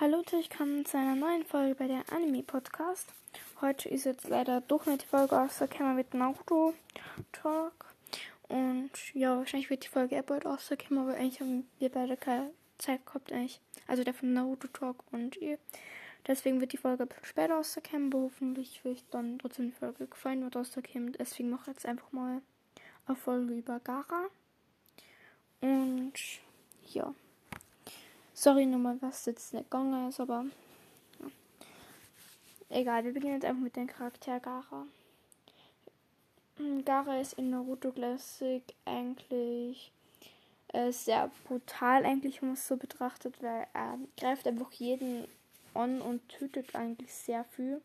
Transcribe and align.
Hallo 0.00 0.18
und 0.18 0.32
willkommen 0.32 0.84
zu 0.84 0.98
einer 0.98 1.14
neuen 1.14 1.44
Folge 1.44 1.76
bei 1.76 1.86
der 1.86 2.02
Anime 2.12 2.42
Podcast. 2.42 3.14
Heute 3.60 3.88
ist 3.88 4.06
jetzt 4.06 4.28
leider 4.28 4.60
doch 4.60 4.86
nicht 4.86 5.02
die 5.02 5.06
Folge 5.06 5.36
rausgekommen 5.36 5.94
mit 5.94 6.14
Naruto 6.14 6.74
Talk. 7.30 7.94
Und 8.48 8.90
ja, 9.14 9.36
wahrscheinlich 9.36 9.70
wird 9.70 9.84
die 9.84 9.88
Folge 9.88 10.16
eher 10.16 10.24
bald 10.24 10.46
rauskommen, 10.46 10.98
aber 10.98 11.16
eigentlich 11.16 11.38
haben 11.38 11.68
wir 11.78 11.90
beide 11.90 12.16
keine 12.16 12.50
Zeit 12.76 13.06
gehabt 13.06 13.30
eigentlich. 13.30 13.60
Also 13.86 14.02
der 14.02 14.14
von 14.14 14.32
Naruto 14.32 14.66
Talk 14.66 14.96
und 15.12 15.36
ihr. 15.36 15.60
Deswegen 16.26 16.60
wird 16.60 16.72
die 16.72 16.76
Folge 16.76 17.06
später 17.22 17.54
rauskommen, 17.54 18.12
aber 18.12 18.24
hoffentlich 18.24 18.84
wird 18.84 19.04
dann 19.12 19.38
trotzdem 19.38 19.66
die 19.66 19.78
Folge 19.78 20.08
gefallen 20.08 20.42
wird 20.42 20.56
rauskommen. 20.56 21.12
Deswegen 21.12 21.50
mache 21.50 21.70
ich 21.70 21.76
jetzt 21.76 21.86
einfach 21.86 22.10
mal 22.10 22.42
eine 23.06 23.16
Folge 23.16 23.54
über 23.54 23.78
Gara. 23.78 24.24
Und 25.60 26.14
ja. 26.82 27.14
Sorry 28.36 28.66
nochmal, 28.66 29.00
was 29.00 29.26
jetzt 29.26 29.54
nicht 29.54 29.70
gegangen 29.70 30.08
ist, 30.08 30.18
aber 30.18 30.44
egal. 32.68 33.04
Wir 33.04 33.12
beginnen 33.12 33.34
jetzt 33.34 33.44
einfach 33.44 33.62
mit 33.62 33.76
dem 33.76 33.86
Charakter 33.86 34.40
Gara. 34.40 34.86
Hm, 36.56 36.84
Gara 36.84 37.20
ist 37.20 37.34
in 37.34 37.50
Naruto 37.50 37.92
Classic 37.92 38.62
eigentlich 38.84 39.92
äh, 40.72 40.90
sehr 40.90 41.30
brutal, 41.46 42.04
eigentlich, 42.04 42.42
wenn 42.42 42.48
man 42.48 42.56
es 42.56 42.66
so 42.66 42.76
betrachtet, 42.76 43.40
weil 43.40 43.68
er 43.72 43.98
greift 44.16 44.48
einfach 44.48 44.72
jeden 44.72 45.28
an 45.72 46.00
und 46.00 46.28
tötet 46.28 46.74
eigentlich 46.74 47.14
sehr 47.14 47.44
viel. 47.44 47.80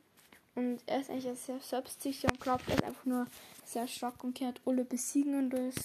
Und 0.55 0.81
er 0.87 1.01
ist 1.01 1.11
eigentlich 1.11 1.39
sehr 1.39 1.59
selbstsicher 1.59 2.27
und 2.27 2.41
glaubt, 2.41 2.67
er 2.69 2.75
ist 2.75 2.83
einfach 2.83 3.05
nur 3.05 3.27
sehr 3.65 3.87
stark 3.87 4.23
und 4.23 4.35
kann 4.35 4.55
alle 4.65 4.83
besiegen 4.83 5.35
und 5.35 5.51
das. 5.51 5.75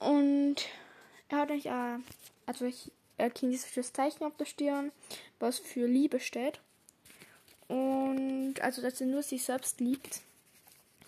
Und 0.00 0.56
er 1.28 1.38
hat 1.38 1.50
eigentlich 1.50 1.70
auch 1.70 1.98
also 2.46 2.66
äh, 3.18 3.30
chinesisches 3.36 3.92
Zeichen 3.92 4.24
auf 4.24 4.36
der 4.36 4.44
Stirn, 4.44 4.92
was 5.38 5.58
für 5.58 5.86
Liebe 5.86 6.20
steht. 6.20 6.60
Und 7.68 8.54
also, 8.60 8.82
dass 8.82 9.00
er 9.00 9.08
nur 9.08 9.22
sich 9.22 9.44
selbst 9.44 9.80
liebt. 9.80 10.20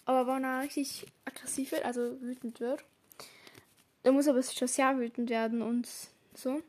Aber 0.04 0.26
wenn 0.26 0.44
er 0.44 0.62
richtig 0.62 1.06
aggressiv 1.24 1.72
wird, 1.72 1.84
also 1.84 2.20
wütend 2.20 2.60
wird, 2.60 2.84
dann 4.02 4.14
muss 4.14 4.26
er 4.26 4.32
aber 4.32 4.42
schon 4.42 4.68
sehr 4.68 4.98
wütend 4.98 5.30
werden 5.30 5.62
und 5.62 5.88
so. 6.34 6.62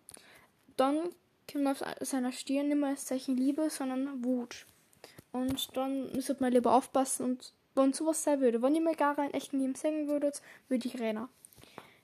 Dann 0.78 1.10
kommt 1.52 1.68
auf 1.68 1.84
seiner 2.02 2.32
Stirn 2.32 2.68
nicht 2.68 2.78
mehr 2.78 2.92
das 2.92 3.06
Zeichen 3.06 3.38
Liebe, 3.38 3.70
sondern 3.70 4.24
Wut. 4.24 4.66
Und 5.32 5.76
dann 5.78 6.12
müsste 6.12 6.36
man 6.40 6.52
lieber 6.52 6.74
aufpassen 6.74 7.24
und 7.24 7.54
wenn 7.76 7.94
sowas 7.94 8.24
sein 8.24 8.42
würde, 8.42 8.62
wenn 8.62 8.76
ich 8.76 8.82
mir 8.82 8.96
gar 8.96 9.18
in 9.20 9.34
echten 9.34 9.60
Leben 9.60 9.76
singen 9.76 10.08
würde, 10.08 10.34
würde 10.68 10.88
ich 10.88 11.00
rennen. 11.00 11.30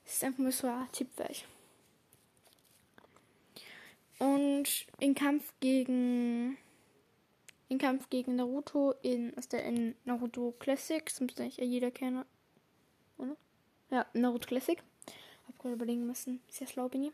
Das 0.05 0.15
ist 0.15 0.23
einfach 0.23 0.39
mal 0.39 0.51
so 0.51 0.67
ein 0.67 0.87
Tipp 0.91 1.09
für 1.15 1.29
euch. 1.29 1.45
Und 4.19 4.87
im 4.99 5.15
Kampf 5.15 5.53
gegen 5.59 6.57
im 7.67 7.79
Kampf 7.79 8.09
gegen 8.09 8.35
Naruto 8.35 8.93
in 9.01 9.33
ist 9.33 9.51
der 9.53 9.63
in 9.65 9.95
Naruto 10.05 10.53
Classic, 10.59 11.03
das 11.05 11.19
müsste 11.19 11.43
eigentlich 11.43 11.57
jeder 11.57 11.91
kennen. 11.91 12.23
Oder? 13.17 13.35
Ja, 13.89 14.05
Naruto 14.13 14.47
Classic. 14.47 14.81
Hab 15.47 15.59
gerade 15.59 15.75
überlegen 15.75 16.05
müssen, 16.05 16.41
sehr 16.47 16.67
schlau 16.67 16.89
bin 16.89 17.03
ich. 17.03 17.11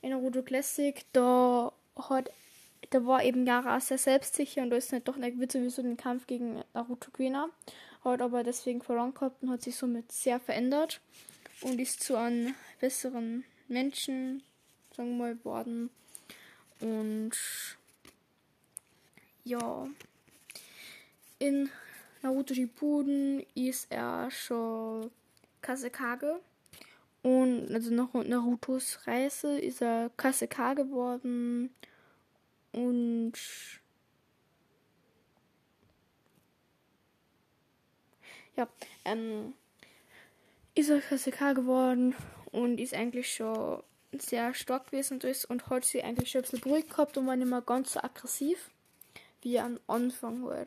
In 0.00 0.10
Naruto 0.10 0.42
Classic, 0.42 1.04
da 1.12 1.72
hat 1.96 2.30
da 2.90 3.06
war 3.06 3.24
eben 3.24 3.44
Gara 3.44 3.80
sehr 3.80 3.98
selbstsicher 3.98 4.62
und 4.62 4.70
da 4.70 4.76
ist 4.76 4.92
nicht 4.92 5.08
doch 5.08 5.16
nicht 5.16 5.38
wird 5.38 5.52
sowieso 5.52 5.82
den 5.82 5.96
Kampf 5.96 6.26
gegen 6.26 6.62
Naruto 6.74 7.10
Quina. 7.10 7.48
Hat 8.04 8.20
aber 8.20 8.42
deswegen 8.42 8.82
verloren 8.82 9.14
gehabt 9.14 9.42
und 9.42 9.50
hat 9.50 9.62
sich 9.62 9.76
somit 9.76 10.10
sehr 10.10 10.40
verändert 10.40 11.00
und 11.62 11.80
ist 11.80 12.02
zu 12.02 12.16
einem 12.16 12.54
besseren 12.80 13.44
Menschen, 13.68 14.42
sagen 14.96 15.16
wir 15.16 15.24
mal, 15.24 15.36
geworden 15.36 15.90
und 16.82 17.32
ja, 19.44 19.86
in 21.38 21.70
Naruto 22.22 22.54
Shippuden 22.54 23.44
ist 23.54 23.90
er 23.90 24.30
schon 24.30 25.10
Kasekage. 25.60 26.40
Und 27.22 27.72
also 27.72 27.94
nach 27.94 28.12
Narutos 28.14 28.98
Reise 29.06 29.58
ist 29.58 29.80
er 29.80 30.10
Kasekage 30.16 30.84
geworden. 30.84 31.70
Und 32.72 33.34
ja, 38.56 38.68
ähm, 39.04 39.54
ist 40.74 40.90
er 40.90 41.00
Kasekage 41.00 41.60
geworden 41.60 42.14
und 42.50 42.78
ist 42.78 42.94
eigentlich 42.94 43.32
schon 43.32 43.82
sehr 44.18 44.54
stark 44.54 44.86
gewesen 44.90 45.20
ist 45.20 45.44
und 45.46 45.68
hat 45.68 45.84
sie 45.84 46.02
eigentlich 46.02 46.30
schon 46.30 46.40
ein 46.40 46.50
bisschen 46.50 46.70
ruhig 46.70 46.88
gehabt 46.88 47.16
und 47.16 47.26
war 47.26 47.36
nicht 47.36 47.48
mehr 47.48 47.62
ganz 47.62 47.94
so 47.94 48.00
aggressiv 48.00 48.70
wie 49.40 49.58
am 49.58 49.80
Anfang 49.86 50.44
war. 50.44 50.66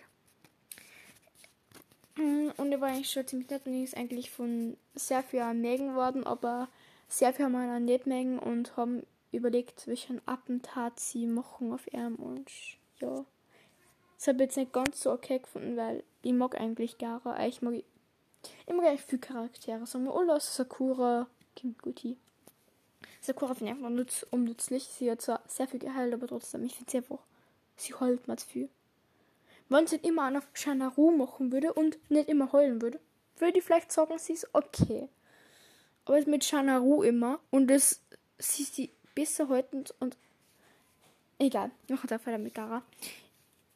Mm, 2.17 2.50
und 2.57 2.72
er 2.72 2.81
war 2.81 2.89
eigentlich 2.89 3.11
schon 3.11 3.28
ziemlich 3.28 3.50
nett 3.50 3.66
und 3.66 3.83
ist 3.83 3.95
eigentlich 3.95 4.31
von 4.31 4.78
sehr 4.95 5.23
viel 5.23 5.53
Mägen 5.53 5.89
geworden, 5.89 6.25
aber 6.25 6.69
sehr 7.07 7.33
viel 7.33 7.45
haben 7.45 7.53
wir 7.53 7.79
nicht 7.79 8.07
mögen 8.07 8.39
und 8.39 8.75
haben 8.78 9.03
überlegt, 9.31 9.88
welchen 9.88 10.22
Attentat 10.25 11.00
sie 11.00 11.27
machen 11.27 11.73
auf 11.73 11.91
ihm 11.94 12.16
und 12.16 12.50
ja. 13.00 13.25
Das 14.17 14.27
habe 14.27 14.38
ich 14.38 14.50
jetzt 14.50 14.57
nicht 14.57 14.73
ganz 14.73 15.01
so 15.01 15.12
okay 15.12 15.39
gefunden, 15.39 15.75
weil 15.75 16.03
ich 16.22 16.33
mag 16.33 16.59
eigentlich 16.59 16.97
Gara. 16.97 17.45
Ich 17.45 17.62
mag, 17.62 17.73
ich 17.73 18.73
mag 18.73 18.85
eigentlich 18.85 19.01
viele 19.01 19.19
Charaktere. 19.19 19.85
Sagen 19.85 20.06
wir 20.06 20.16
alle 20.16 20.39
Sakura, 20.39 21.27
Kim 21.56 21.75
Guti. 21.81 22.17
Sakura 23.22 23.54
finde 23.54 23.72
ich 23.72 23.78
einfach 23.78 23.90
nutz, 23.90 24.26
unnützlich. 24.32 24.84
Sie 24.84 25.10
hat 25.10 25.22
zwar 25.22 25.42
sehr 25.48 25.68
viel 25.68 25.80
geheilt, 25.80 26.14
aber 26.14 26.28
trotzdem, 26.28 26.64
ich 26.64 26.76
finde 26.76 26.92
sie 26.92 26.98
einfach, 26.98 27.20
sie 27.76 27.94
heult 27.94 28.28
mal 28.28 28.38
zu 28.38 28.48
viel. 28.48 28.70
Wenn 29.70 29.88
sie 29.88 29.98
immer 29.98 30.38
auf 30.38 30.48
Shanaru 30.54 31.12
machen 31.12 31.52
würde 31.52 31.74
und 31.74 31.98
nicht 32.10 32.30
immer 32.30 32.52
heulen 32.52 32.82
würde, 32.82 33.00
würde 33.38 33.58
ich 33.58 33.64
vielleicht 33.64 33.92
sagen, 33.92 34.18
sie 34.18 34.34
ist 34.34 34.48
okay. 34.54 35.10
Aber 36.06 36.24
mit 36.28 36.44
Shanaru 36.44 37.02
immer 37.02 37.40
und 37.50 37.68
das 37.68 38.02
sie 38.38 38.64
ist 38.64 38.78
die 38.78 38.92
besser 39.16 39.50
haltend 39.50 39.94
und 40.00 40.18
egal, 41.40 41.72
noch 41.88 42.04
hat 42.04 42.12
er 42.12 42.26
weiter 42.26 42.38
mit 42.38 42.54
Gara. 42.54 42.84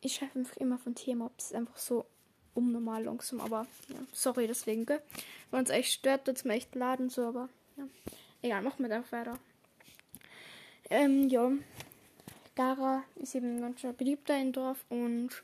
Ich 0.01 0.15
schreibe 0.15 0.39
einfach 0.39 0.57
immer 0.57 0.77
von 0.77 0.95
Thema, 0.95 1.25
ob 1.25 1.37
es 1.37 1.53
einfach 1.53 1.77
so 1.77 2.05
unnormal 2.53 3.03
langsam, 3.03 3.41
aber 3.41 3.65
ja, 3.87 3.95
sorry 4.11 4.47
deswegen, 4.47 4.85
gell? 4.85 5.01
Wenn 5.51 5.63
es 5.63 5.71
euch 5.71 5.91
stört, 5.91 6.25
tut 6.25 6.37
es 6.37 6.43
mir 6.45 6.53
echt 6.53 6.75
laden, 6.75 7.09
so, 7.09 7.25
aber 7.25 7.49
ja. 7.77 7.83
Egal, 8.41 8.61
machen 8.61 8.87
wir 8.87 8.95
einfach 8.95 9.11
weiter. 9.11 9.37
Ähm, 10.89 11.27
ja. 11.29 11.51
Gara 12.55 13.03
ist 13.15 13.35
eben 13.35 13.61
ganz 13.61 13.79
schön 13.79 13.95
beliebter 13.95 14.37
im 14.37 14.51
Dorf 14.51 14.83
und 14.89 15.43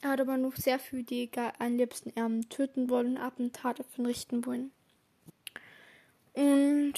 er 0.00 0.10
hat 0.10 0.20
aber 0.20 0.36
noch 0.36 0.56
sehr 0.56 0.78
viel, 0.78 1.02
die 1.02 1.30
am 1.58 1.76
liebsten 1.76 2.12
ähm, 2.16 2.48
töten 2.48 2.88
wollen, 2.88 3.18
Attentate 3.18 3.84
verrichten 3.84 4.46
wollen. 4.46 4.70
Und 6.34 6.94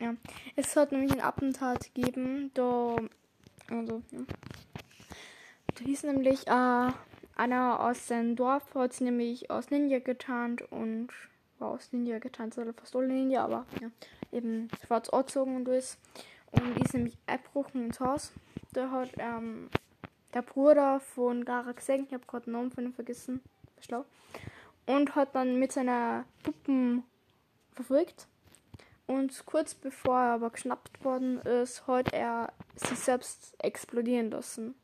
ja, 0.00 0.14
es 0.56 0.76
hat 0.76 0.92
nämlich 0.92 1.12
ein 1.12 1.20
Attentat 1.20 1.92
gegeben, 1.94 2.50
da, 2.54 2.96
also, 3.70 4.02
ja. 4.10 4.20
Da 5.74 5.84
hieß 5.84 6.04
nämlich, 6.04 6.46
äh, 6.46 6.92
einer 7.36 7.80
aus 7.80 8.06
seinem 8.08 8.36
Dorf 8.36 8.74
hat 8.74 9.00
nämlich 9.00 9.50
aus 9.50 9.70
Ninja 9.70 9.98
getarnt 10.00 10.62
und 10.70 11.08
war 11.60 11.70
aus 11.70 11.92
Ninja 11.92 12.18
getanzt 12.18 12.58
oder 12.58 12.72
fast 12.72 12.94
alle 12.96 13.08
Ninja, 13.08 13.44
aber 13.44 13.66
ja, 13.80 13.90
eben 14.32 14.68
schwarz 14.86 15.08
angezogen 15.08 15.56
und 15.56 15.68
alles. 15.68 15.98
Und 16.50 16.82
ist 16.82 16.94
nämlich 16.94 17.18
abgebrochen 17.26 17.86
ins 17.86 18.00
Haus. 18.00 18.32
Da 18.72 18.90
hat 18.90 19.10
ähm, 19.18 19.68
der 20.34 20.42
Bruder 20.42 21.00
von 21.00 21.44
Gara 21.44 21.72
gesehen, 21.72 22.06
ich 22.06 22.14
habe 22.14 22.26
gerade 22.26 22.44
den 22.44 22.52
Namen 22.52 22.70
von 22.70 22.84
ihm 22.84 22.94
vergessen, 22.94 23.40
schlau, 23.80 24.04
und 24.86 25.14
hat 25.14 25.34
dann 25.34 25.58
mit 25.58 25.72
seiner 25.72 26.24
Puppen 26.42 27.04
verfolgt. 27.72 28.28
Und 29.06 29.46
kurz 29.46 29.74
bevor 29.74 30.18
er 30.18 30.34
aber 30.34 30.50
geschnappt 30.50 31.02
worden 31.02 31.40
ist, 31.40 31.86
hat 31.86 32.12
er 32.12 32.52
sich 32.74 32.98
selbst 32.98 33.54
explodieren 33.58 34.30
lassen. 34.30 34.74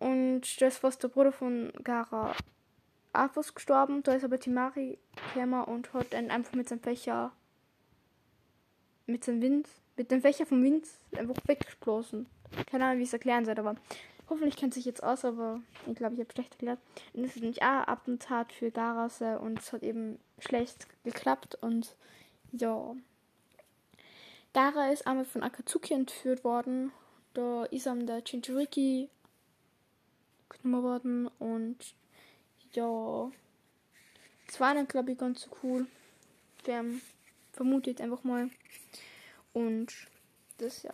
Und 0.00 0.60
das, 0.60 0.82
was 0.82 0.98
der 0.98 1.08
Bruder 1.08 1.32
von 1.32 1.72
Gara 1.84 2.34
Arthus 3.14 3.54
gestorben, 3.54 4.02
da 4.02 4.14
ist 4.14 4.24
aber 4.24 4.38
Timari 4.38 4.98
gekommen 5.34 5.64
und 5.64 5.92
hat 5.92 6.12
dann 6.12 6.30
einfach 6.30 6.54
mit 6.54 6.68
seinem 6.68 6.80
Fächer, 6.80 7.32
mit 9.06 9.24
seinem 9.24 9.42
Wind, 9.42 9.68
mit 9.96 10.10
dem 10.10 10.20
Fächer 10.20 10.46
vom 10.46 10.62
Wind 10.62 10.86
einfach 11.16 11.36
weggeblasen. 11.46 12.26
Keine 12.66 12.84
Ahnung, 12.84 12.98
wie 12.98 13.02
ich 13.02 13.08
es 13.08 13.12
erklären 13.12 13.44
soll, 13.44 13.58
aber 13.58 13.76
hoffentlich 14.28 14.56
kennt 14.56 14.74
sich 14.74 14.84
jetzt 14.84 15.02
aus, 15.02 15.24
aber 15.24 15.60
ich 15.86 15.94
glaube, 15.94 16.14
ich 16.14 16.20
habe 16.20 16.32
schlecht 16.32 16.52
erklärt. 16.52 16.78
Und 17.12 17.22
das 17.22 17.36
ist 17.36 17.42
nämlich 17.42 17.62
auch 17.62 17.88
Attentat 17.88 18.52
für 18.52 18.70
Garase 18.70 19.38
und 19.38 19.58
es 19.58 19.72
hat 19.72 19.82
eben 19.82 20.18
schlecht 20.38 20.86
geklappt 21.04 21.56
und 21.60 21.96
ja. 22.52 22.94
Gara 24.52 24.92
ist 24.92 25.06
einmal 25.06 25.24
von 25.24 25.42
Akatsuki 25.42 25.94
entführt 25.94 26.44
worden. 26.44 26.92
Da 27.34 27.64
ist 27.64 27.88
am 27.88 28.06
der 28.06 28.22
Jinchuriki 28.24 29.10
genommen 30.48 30.82
worden 30.84 31.30
und 31.38 31.94
ja, 32.74 33.30
es 34.48 34.60
war 34.60 34.74
dann, 34.74 34.88
glaube 34.88 35.12
ich, 35.12 35.18
ganz 35.18 35.42
so 35.42 35.50
cool. 35.62 35.86
Wir 36.64 36.84
vermutet 37.52 38.00
einfach 38.00 38.24
mal. 38.24 38.50
Und 39.52 39.92
das, 40.58 40.82
ja. 40.82 40.92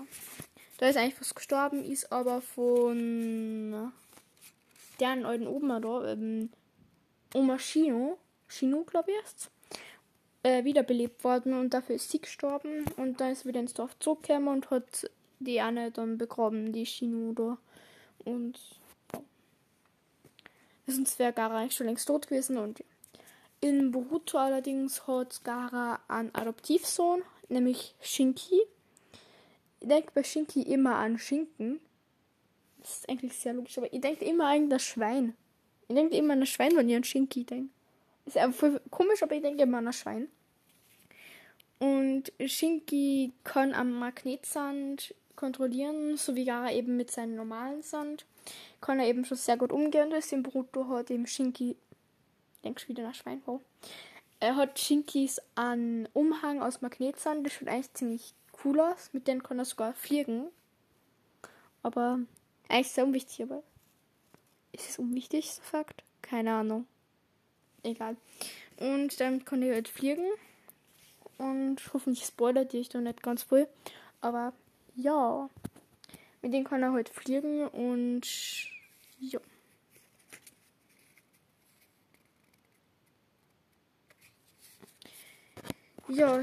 Da 0.78 0.88
ist 0.88 0.96
eigentlich 0.96 1.20
was 1.20 1.34
gestorben, 1.34 1.84
ist 1.84 2.10
aber 2.10 2.40
von 2.40 3.92
deren 4.98 5.26
alten 5.26 5.46
Oma 5.46 5.80
da, 5.80 6.12
ähm, 6.12 6.50
Oma 7.34 7.58
Shino, 7.58 8.18
Shino 8.48 8.84
glaube 8.84 9.10
ich 9.10 9.24
ist, 9.24 9.50
äh, 10.42 10.64
wiederbelebt 10.64 11.22
worden 11.22 11.52
und 11.54 11.74
dafür 11.74 11.96
ist 11.96 12.10
sie 12.10 12.20
gestorben 12.20 12.84
und 12.96 13.20
dann 13.20 13.32
ist 13.32 13.46
wieder 13.46 13.60
ins 13.60 13.74
Dorf 13.74 13.98
zurückgekommen 13.98 14.48
und 14.48 14.70
hat 14.70 15.10
die 15.38 15.60
eine 15.60 15.90
dann 15.90 16.18
begraben, 16.18 16.72
die 16.72 16.86
Shino 16.86 17.32
da. 17.32 17.58
Und. 18.24 18.58
Sonst 20.90 21.18
wäre 21.18 21.32
Gara 21.32 21.58
eigentlich 21.58 21.76
schon 21.76 21.86
längst 21.86 22.06
tot 22.06 22.26
gewesen 22.26 22.58
und. 22.58 22.84
In 23.62 23.90
Boruto 23.90 24.38
allerdings 24.38 25.06
hat 25.06 25.44
Gara 25.44 26.00
einen 26.08 26.34
Adoptivsohn, 26.34 27.22
nämlich 27.50 27.94
Shinki. 28.00 28.62
Ich 29.80 29.88
denke 29.88 30.12
bei 30.14 30.22
Shinki 30.22 30.62
immer 30.62 30.96
an 30.96 31.18
Schinken. 31.18 31.78
Das 32.78 32.98
ist 32.98 33.08
eigentlich 33.10 33.36
sehr 33.36 33.52
logisch, 33.52 33.76
aber 33.76 33.92
ich 33.92 34.00
denke 34.00 34.24
immer 34.24 34.46
an 34.46 34.70
das 34.70 34.82
Schwein. 34.82 35.34
Ich 35.88 35.94
denke 35.94 36.16
immer 36.16 36.32
an 36.32 36.40
das 36.40 36.48
Schwein, 36.48 36.74
wenn 36.74 36.88
ich 36.88 36.96
an 36.96 37.04
Shinki 37.04 37.44
denke. 37.44 37.70
Ist 38.24 38.38
einfach 38.38 38.80
komisch, 38.90 39.22
aber 39.22 39.34
ich 39.34 39.42
denke 39.42 39.62
immer 39.62 39.78
an 39.78 39.86
das 39.86 39.98
Schwein. 39.98 40.28
Und 41.78 42.32
Shinki 42.42 43.32
kann 43.44 43.74
am 43.74 43.92
Magnetsand 43.92 45.14
kontrollieren, 45.36 46.16
so 46.16 46.34
wie 46.34 46.44
Gara 46.44 46.72
eben 46.72 46.96
mit 46.96 47.10
seinem 47.10 47.34
normalen 47.34 47.82
Sand. 47.82 48.24
Kann 48.80 49.00
er 49.00 49.06
eben 49.06 49.24
schon 49.24 49.36
sehr 49.36 49.56
gut 49.56 49.72
umgehen. 49.72 50.10
Deswegen 50.10 50.42
Boruto 50.42 50.88
hat 50.88 51.10
eben 51.10 51.26
Shinki 51.26 51.76
denkst 52.64 52.88
wieder 52.88 53.02
nach 53.02 53.14
Schweinbau. 53.14 53.60
Er 54.38 54.56
hat 54.56 54.78
Shinkis 54.78 55.40
an 55.54 56.08
Umhang 56.12 56.62
aus 56.62 56.80
Magnetsand. 56.80 57.44
Das 57.44 57.52
schaut 57.52 57.68
eigentlich 57.68 57.92
ziemlich 57.94 58.34
cool 58.64 58.80
aus. 58.80 59.10
Mit 59.12 59.28
denen 59.28 59.42
kann 59.42 59.58
er 59.58 59.64
sogar 59.64 59.92
fliegen. 59.92 60.46
Aber 61.82 62.20
eigentlich 62.68 62.92
sehr 62.92 63.04
unwichtig. 63.04 63.42
Aber 63.42 63.62
ist 64.72 64.88
es 64.88 64.98
unwichtig, 64.98 65.52
so 65.52 65.62
Fakt? 65.62 66.02
Keine 66.22 66.52
Ahnung. 66.52 66.86
Egal. 67.82 68.16
Und 68.78 69.20
damit 69.20 69.46
kann 69.46 69.62
er 69.62 69.74
halt 69.74 69.88
fliegen. 69.88 70.26
Und 71.38 71.76
hoffentlich 71.92 72.24
spoilert 72.24 72.74
ich 72.74 72.88
da 72.88 73.00
nicht 73.00 73.22
ganz 73.22 73.42
voll. 73.42 73.66
Aber 74.20 74.52
ja. 74.94 75.48
Mit 76.42 76.52
denen 76.52 76.64
kann 76.64 76.82
er 76.82 76.92
halt 76.92 77.08
fliegen 77.08 77.66
und 77.68 78.26
ja. 79.20 79.40
Ja, 86.08 86.42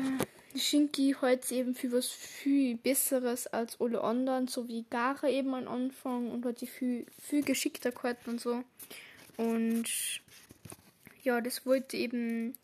Shinki 0.55 1.15
heute 1.19 1.55
eben 1.55 1.75
für 1.75 1.91
was 1.91 2.07
viel 2.07 2.77
Besseres 2.77 3.47
als 3.47 3.79
alle 3.81 4.01
anderen, 4.01 4.47
so 4.47 4.67
wie 4.67 4.85
Gara 4.89 5.29
eben 5.29 5.53
am 5.53 5.67
Anfang 5.67 6.31
und 6.31 6.45
hat 6.45 6.61
die 6.61 6.67
viel, 6.67 7.05
viel 7.21 7.43
geschickter 7.43 7.91
gehalten 7.91 8.31
und 8.31 8.41
so. 8.41 8.63
Und 9.35 9.85
ja, 11.23 11.41
das 11.41 11.65
wollte 11.65 11.97
eben 11.97 12.55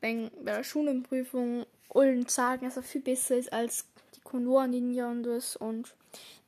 bei, 0.00 0.30
bei 0.42 0.52
der 0.52 0.64
Schulenprüfung 0.64 1.66
allen 1.90 2.26
sagen, 2.26 2.64
dass 2.64 2.76
er 2.76 2.82
viel 2.82 3.02
besser 3.02 3.36
ist 3.36 3.52
als 3.52 3.86
die 4.14 4.20
Konoha 4.20 4.66
Ninja 4.66 5.10
und 5.10 5.22
das. 5.24 5.56
Und 5.56 5.94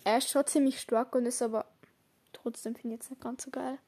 er 0.04 0.18
ist 0.18 0.30
schon 0.30 0.46
ziemlich 0.46 0.80
stark 0.80 1.14
und 1.14 1.26
ist 1.26 1.42
aber 1.42 1.66
trotzdem 2.32 2.74
finde 2.74 2.94
ich 2.94 3.00
jetzt 3.00 3.10
nicht 3.10 3.22
ganz 3.22 3.44
so 3.44 3.50
geil. 3.50 3.78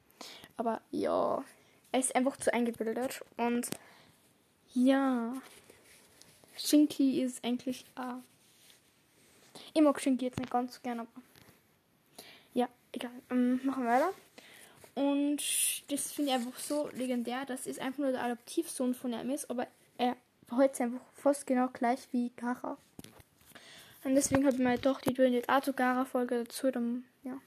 Aber 0.57 0.81
ja, 0.91 1.43
er 1.91 1.99
ist 1.99 2.15
einfach 2.15 2.37
zu 2.37 2.53
eingebildet 2.53 3.23
und 3.37 3.69
ja. 4.73 5.33
Shinky 6.57 7.21
ist 7.21 7.43
eigentlich. 7.43 7.85
Äh, 7.97 8.19
ich 9.73 9.81
mag 9.81 9.99
Shinky 9.99 10.25
jetzt 10.25 10.39
nicht 10.39 10.51
ganz 10.51 10.75
so 10.75 10.81
gern, 10.81 11.01
aber. 11.01 11.09
Ja, 12.53 12.67
egal. 12.91 13.11
Ähm, 13.29 13.59
machen 13.63 13.83
wir 13.83 13.91
weiter. 13.91 14.13
Und 14.93 15.41
das 15.91 16.11
finde 16.11 16.31
ich 16.31 16.37
einfach 16.37 16.59
so 16.59 16.89
legendär. 16.89 17.45
Das 17.45 17.65
ist 17.65 17.79
einfach 17.79 17.99
nur 17.99 18.11
der 18.11 18.23
Adoptivsohn 18.23 18.93
von 18.93 19.13
ist, 19.13 19.49
aber 19.49 19.67
er 19.97 20.17
verhält 20.47 20.75
sich 20.75 20.83
einfach 20.85 21.05
fast 21.13 21.47
genau 21.47 21.69
gleich 21.69 22.07
wie 22.11 22.31
Gara. 22.35 22.77
Und 24.03 24.15
deswegen 24.15 24.45
habe 24.45 24.55
ich 24.55 24.61
mir 24.61 24.77
doch 24.77 25.01
die 25.01 25.13
Dual 25.13 25.41
Arto 25.47 25.73
Gara 25.73 26.05
Folge 26.05 26.43
dazu. 26.43 26.71
Dann, 26.71 27.05
ja, 27.23 27.37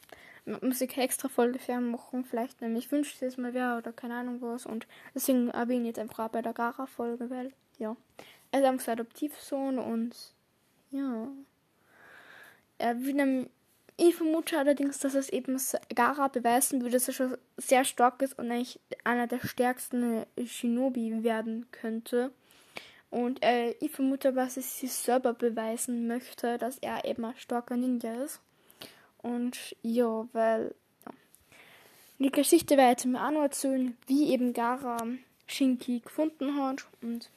muss 0.61 0.81
ich 0.81 0.97
extra 0.97 1.29
Folge 1.29 1.59
machen. 1.81 2.25
Vielleicht 2.25 2.61
nämlich 2.61 2.91
wünscht 2.93 3.21
es 3.23 3.37
mal 3.37 3.55
wer 3.55 3.79
oder 3.79 3.93
keine 3.93 4.15
Ahnung 4.15 4.41
was. 4.41 4.67
Und 4.67 4.87
deswegen 5.15 5.51
erwähne 5.51 5.83
ich 5.83 5.89
jetzt 5.89 5.99
einfach 5.99 6.29
bei 6.29 6.43
der 6.43 6.53
Gara 6.53 6.87
Folge, 6.87 7.31
weil, 7.31 7.53
ja, 7.79 7.97
er 8.53 8.61
ist 8.61 8.67
einfach 8.67 8.93
Adoptivsohn 8.93 9.79
und 9.79 10.15
ja. 10.91 11.29
Er 12.79 13.01
will 13.01 13.49
ich 13.97 14.17
vermute 14.17 14.59
allerdings, 14.59 14.99
dass 14.99 15.15
es 15.15 15.29
eben 15.29 15.57
Gara 15.95 16.27
beweisen 16.29 16.81
würde, 16.81 16.95
dass 16.95 17.07
er 17.07 17.15
schon 17.15 17.39
sehr 17.57 17.85
stark 17.85 18.23
ist 18.23 18.37
und 18.39 18.51
eigentlich 18.51 18.81
einer 19.05 19.29
der 19.29 19.39
stärksten 19.39 20.27
Shinobi 20.45 21.23
werden 21.23 21.67
könnte. 21.71 22.33
Und 23.15 23.45
äh, 23.45 23.77
ich 23.79 23.93
vermute, 23.93 24.33
dass 24.33 24.57
es 24.57 24.81
sich 24.81 24.93
selber 24.93 25.35
beweisen 25.35 26.09
möchte, 26.09 26.59
dass 26.59 26.79
er 26.79 27.05
eben 27.05 27.25
ein 27.25 27.37
starker 27.37 27.77
Ninja 27.77 28.13
ist. 28.25 28.41
Und 29.19 29.77
ja, 29.83 30.27
weil 30.33 30.75
ja. 31.07 31.13
die 32.19 32.33
Geschichte 32.33 32.77
werde 32.77 32.99
ich 32.99 33.07
mir 33.07 33.25
auch 33.25 33.31
noch 33.31 33.43
erzählen, 33.43 33.97
wie 34.09 34.33
eben 34.33 34.53
Gara 34.53 35.07
Shinki 35.47 36.01
gefunden 36.01 36.57
hat. 36.61 36.89
Und. 37.03 37.31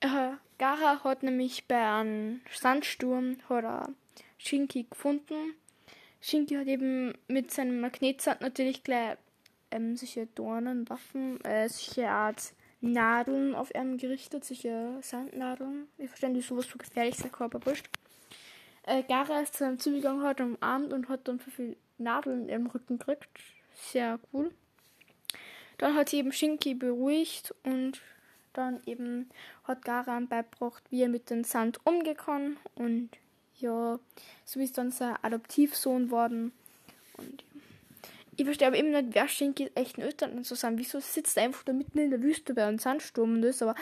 Äh, 0.00 0.30
Gara 0.56 1.04
hat 1.04 1.22
nämlich 1.22 1.68
bei 1.68 1.76
einem 1.76 2.40
Sandsturm 2.50 3.36
hat 3.50 3.64
er 3.64 3.90
Shinki 4.38 4.86
gefunden. 4.88 5.54
Shinki 6.22 6.54
hat 6.54 6.66
eben 6.66 7.12
mit 7.28 7.50
seinem 7.50 7.80
Magnetsand 7.80 8.40
natürlich 8.40 8.82
gleich 8.82 9.18
ähm, 9.70 9.98
solche 9.98 10.28
Dornen, 10.28 10.88
Waffen, 10.88 11.44
äh, 11.44 11.68
solche 11.68 12.08
Art 12.08 12.54
Nadeln 12.92 13.54
auf 13.54 13.74
ihn 13.74 13.98
gerichtet, 13.98 14.44
solche 14.44 14.98
Sandnadeln. 15.02 15.88
Ich 15.98 16.08
verstehe 16.08 16.30
nicht, 16.30 16.48
sowas 16.48 16.66
für 16.66 16.78
gefährlich 16.78 17.16
sein 17.16 17.32
Körper 17.32 17.64
wurscht. 17.64 17.88
Äh, 18.84 19.02
Gara 19.02 19.40
ist 19.40 19.54
zu 19.54 19.64
seinem 19.64 19.78
zugegangen, 19.78 20.22
hat 20.22 20.40
umarmt 20.40 20.92
und 20.92 21.08
hat 21.08 21.26
dann 21.28 21.40
für 21.40 21.50
viele 21.50 21.76
Nadeln 21.98 22.48
im 22.48 22.66
Rücken 22.66 22.98
gekriegt. 22.98 23.28
Sehr 23.74 24.18
cool. 24.32 24.52
Dann 25.78 25.94
hat 25.94 26.08
sie 26.08 26.18
eben 26.18 26.32
Shinki 26.32 26.74
beruhigt 26.74 27.54
und 27.64 28.00
dann 28.52 28.80
eben 28.86 29.28
hat 29.64 29.84
Garan 29.84 30.28
beigebracht, 30.28 30.82
wie 30.90 31.02
er 31.02 31.08
mit 31.08 31.28
dem 31.28 31.44
Sand 31.44 31.80
umgekommen 31.84 32.56
und 32.74 33.10
ja, 33.58 33.98
so 34.44 34.60
ist 34.60 34.78
dann 34.78 34.90
sein 34.90 35.16
Adoptivsohn 35.22 36.10
worden. 36.10 36.52
Und 37.16 37.44
ich 38.36 38.44
verstehe 38.44 38.68
aber 38.68 38.76
eben 38.76 38.90
nicht, 38.90 39.08
wer 39.14 39.28
schenkt 39.28 39.60
echten 39.74 40.02
Eltern 40.02 40.44
zu 40.44 40.54
sein. 40.54 40.78
Wieso 40.78 41.00
sitzt 41.00 41.36
er 41.36 41.44
einfach 41.44 41.64
da 41.64 41.72
mitten 41.72 41.98
in 41.98 42.10
der 42.10 42.22
Wüste 42.22 42.54
bei 42.54 42.64
einem 42.64 42.78
Sandsturm 42.78 43.34
und 43.34 43.42
das, 43.42 43.62
aber 43.62 43.74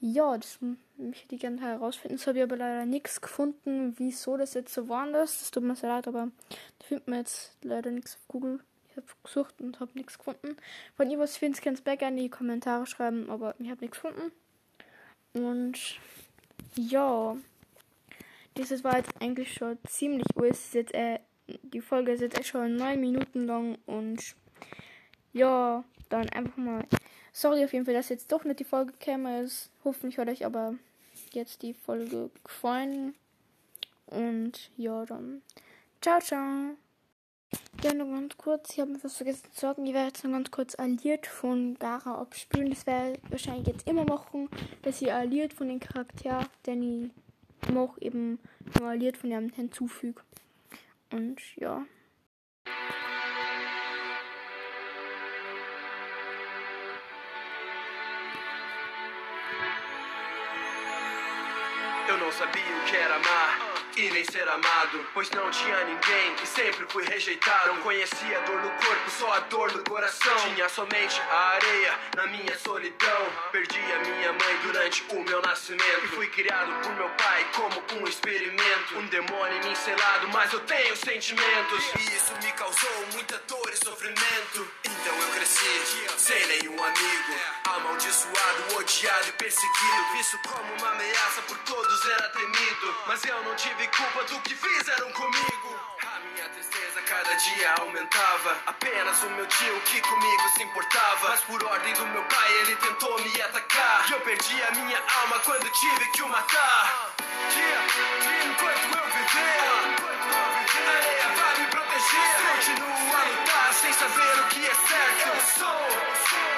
ja, 0.00 0.36
das 0.36 0.58
möchte 0.96 1.34
ich 1.34 1.40
gerne 1.40 1.60
herausfinden. 1.60 2.16
Das 2.18 2.26
habe 2.26 2.38
ich 2.38 2.44
aber 2.44 2.56
leider 2.56 2.84
nichts 2.84 3.20
gefunden, 3.20 3.94
wieso 3.96 4.36
das 4.36 4.54
jetzt 4.54 4.74
so 4.74 4.88
war. 4.88 5.10
Das, 5.10 5.38
das 5.38 5.50
tut 5.50 5.62
mir 5.62 5.76
sehr 5.76 5.88
leid, 5.88 6.06
aber 6.06 6.28
da 6.78 6.86
findet 6.86 7.08
man 7.08 7.18
jetzt 7.20 7.56
leider 7.62 7.90
nichts 7.90 8.16
auf 8.16 8.28
Google. 8.28 8.60
Ich 8.90 8.96
habe 8.96 9.06
gesucht 9.22 9.60
und 9.60 9.80
habe 9.80 9.90
nichts 9.94 10.18
gefunden. 10.18 10.56
Wenn 10.96 11.10
ihr 11.10 11.18
was 11.18 11.36
findet, 11.36 11.62
könnt 11.62 11.82
ihr 11.86 11.96
gerne 11.96 12.18
in 12.18 12.24
die 12.24 12.30
Kommentare 12.30 12.86
schreiben, 12.86 13.30
aber 13.30 13.54
ich 13.58 13.70
habe 13.70 13.80
nichts 13.80 14.00
gefunden. 14.00 14.30
Und 15.32 15.98
ja, 16.76 17.36
das 18.54 18.84
war 18.84 18.98
jetzt 18.98 19.10
eigentlich 19.20 19.54
schon 19.54 19.78
ziemlich 19.88 20.26
alles. 20.36 20.74
Jetzt, 20.74 20.94
äh, 20.94 21.18
die 21.46 21.80
Folge 21.80 22.12
ist 22.12 22.20
jetzt 22.20 22.46
schon 22.46 22.76
neun 22.76 23.00
Minuten 23.00 23.46
lang 23.46 23.78
und 23.86 24.34
ja, 25.32 25.84
dann 26.08 26.28
einfach 26.30 26.56
mal. 26.56 26.84
Sorry 27.32 27.64
auf 27.64 27.72
jeden 27.72 27.84
Fall, 27.84 27.94
dass 27.94 28.08
jetzt 28.08 28.30
doch 28.30 28.44
nicht 28.44 28.60
die 28.60 28.64
Folge 28.64 28.92
käme. 29.00 29.40
ist. 29.42 29.70
Hoffentlich 29.84 30.18
hat 30.18 30.28
euch 30.28 30.46
aber 30.46 30.74
jetzt 31.32 31.62
die 31.62 31.74
Folge 31.74 32.30
gefallen. 32.44 33.14
Und 34.06 34.70
ja, 34.76 35.04
dann. 35.04 35.42
Ciao, 36.00 36.20
ciao. 36.20 36.76
Ja, 37.82 37.92
nur 37.92 38.06
ganz 38.08 38.36
kurz, 38.36 38.72
ich 38.72 38.80
habe 38.80 38.92
mir 38.92 39.04
was 39.04 39.16
vergessen 39.16 39.48
zu 39.52 39.60
sagen. 39.60 39.86
Ich 39.86 39.94
werde 39.94 40.08
jetzt 40.08 40.24
noch 40.24 40.32
ganz 40.32 40.50
kurz 40.50 40.74
alliert 40.76 41.26
von 41.26 41.74
Gara 41.78 42.20
abspielen. 42.20 42.70
Das 42.70 42.86
werde 42.86 43.18
ich 43.22 43.30
wahrscheinlich 43.30 43.66
jetzt 43.66 43.88
immer 43.88 44.04
machen, 44.04 44.48
dass 44.82 45.02
ich 45.02 45.12
alliert 45.12 45.52
von 45.52 45.68
den 45.68 45.80
Charakter, 45.80 46.46
den 46.66 47.10
ich 47.62 47.70
noch 47.72 48.00
eben 48.00 48.38
nur 48.78 48.88
alliert 48.88 49.16
von 49.16 49.30
dem 49.30 49.50
hinzufüge. 49.50 50.22
Und 51.10 51.40
ja. 51.56 51.86
Eu 62.08 62.18
não 62.18 62.32
sabia 62.32 62.62
o 62.62 62.84
que 62.84 62.96
era 62.96 63.16
amar. 63.16 63.73
E 63.96 64.10
nem 64.10 64.24
ser 64.24 64.48
amado, 64.48 65.06
pois 65.14 65.30
não 65.30 65.50
tinha 65.50 65.84
ninguém 65.84 66.34
e 66.42 66.46
sempre 66.46 66.84
fui 66.88 67.04
rejeitado. 67.04 67.68
Não 67.68 67.82
conhecia 67.82 68.40
dor 68.40 68.60
no 68.60 68.70
corpo, 68.70 69.10
só 69.10 69.32
a 69.34 69.40
dor 69.40 69.72
no 69.72 69.84
coração. 69.84 70.34
Tinha 70.54 70.68
somente 70.68 71.20
a 71.20 71.48
areia 71.50 71.98
na 72.16 72.26
minha 72.26 72.58
solidão. 72.58 73.32
Perdi 73.52 73.78
a 73.78 73.98
minha 73.98 74.32
mãe 74.32 74.56
durante 74.62 75.04
o 75.10 75.22
meu 75.22 75.40
nascimento 75.42 76.04
e 76.04 76.08
fui 76.08 76.26
criado 76.28 76.72
por 76.82 76.92
meu 76.94 77.08
pai 77.10 77.46
como 77.54 77.82
um 78.00 78.08
experimento. 78.08 78.98
Um 78.98 79.06
demônio 79.06 79.56
em 79.58 79.68
mim 79.68 79.74
selado, 79.74 80.28
mas 80.28 80.52
eu 80.52 80.60
tenho 80.60 80.96
sentimentos. 80.96 81.84
E 81.98 82.16
isso 82.16 82.32
me 82.42 82.52
causou 82.52 83.06
muita 83.12 83.40
dor 83.46 83.70
e 83.72 83.76
sofrimento. 83.76 84.68
Então 84.84 85.14
eu 85.14 85.28
cresci 85.34 86.06
sem 86.16 86.46
nenhum 86.46 86.82
amigo. 86.82 87.34
Amaldiçoado, 87.64 88.76
odiado 88.76 89.28
e 89.28 89.32
perseguido. 89.32 90.12
Visto 90.16 90.38
como 90.48 90.72
uma 90.74 90.90
ameaça 90.90 91.42
por 91.42 91.58
todos 91.58 92.06
era 92.06 92.28
temido. 92.30 92.96
Mas 93.06 93.24
eu 93.24 93.42
não 93.44 93.54
tive 93.54 93.83
culpa 93.88 94.24
do 94.24 94.40
que 94.40 94.54
fizeram 94.54 95.12
comigo. 95.12 95.80
A 96.06 96.20
minha 96.20 96.48
tristeza 96.50 97.02
cada 97.02 97.34
dia 97.34 97.74
aumentava. 97.80 98.56
Apenas 98.66 99.22
o 99.22 99.30
meu 99.30 99.46
tio 99.46 99.80
que 99.82 100.00
comigo 100.00 100.48
se 100.56 100.62
importava. 100.62 101.28
Mas 101.28 101.40
por 101.40 101.64
ordem 101.64 101.92
do 101.94 102.06
meu 102.06 102.22
pai 102.24 102.52
ele 102.60 102.76
tentou 102.76 103.20
me 103.20 103.42
atacar. 103.42 104.08
E 104.08 104.12
eu 104.12 104.20
perdi 104.20 104.62
a 104.62 104.70
minha 104.72 105.02
alma 105.20 105.38
quando 105.40 105.70
tive 105.70 106.10
que 106.12 106.22
o 106.22 106.28
matar. 106.28 107.14
Dia, 107.50 107.78
enquanto 108.46 108.98
eu 108.98 109.06
viver. 109.12 110.14
A 110.74 110.96
areia 110.96 111.28
vai 111.36 111.58
me 111.60 111.66
proteger. 111.68 112.34
Continuo 112.54 113.16
a 113.16 113.24
lutar 113.24 113.74
sem 113.74 113.92
saber 113.92 114.40
o 114.40 114.48
que 114.48 114.66
é 114.66 114.74
certo. 114.74 115.28
Eu 115.28 115.40
sou 115.58 115.88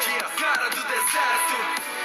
dia, 0.05 0.29
cara 0.39 0.69
do 0.71 0.83
deserto. 0.83 1.96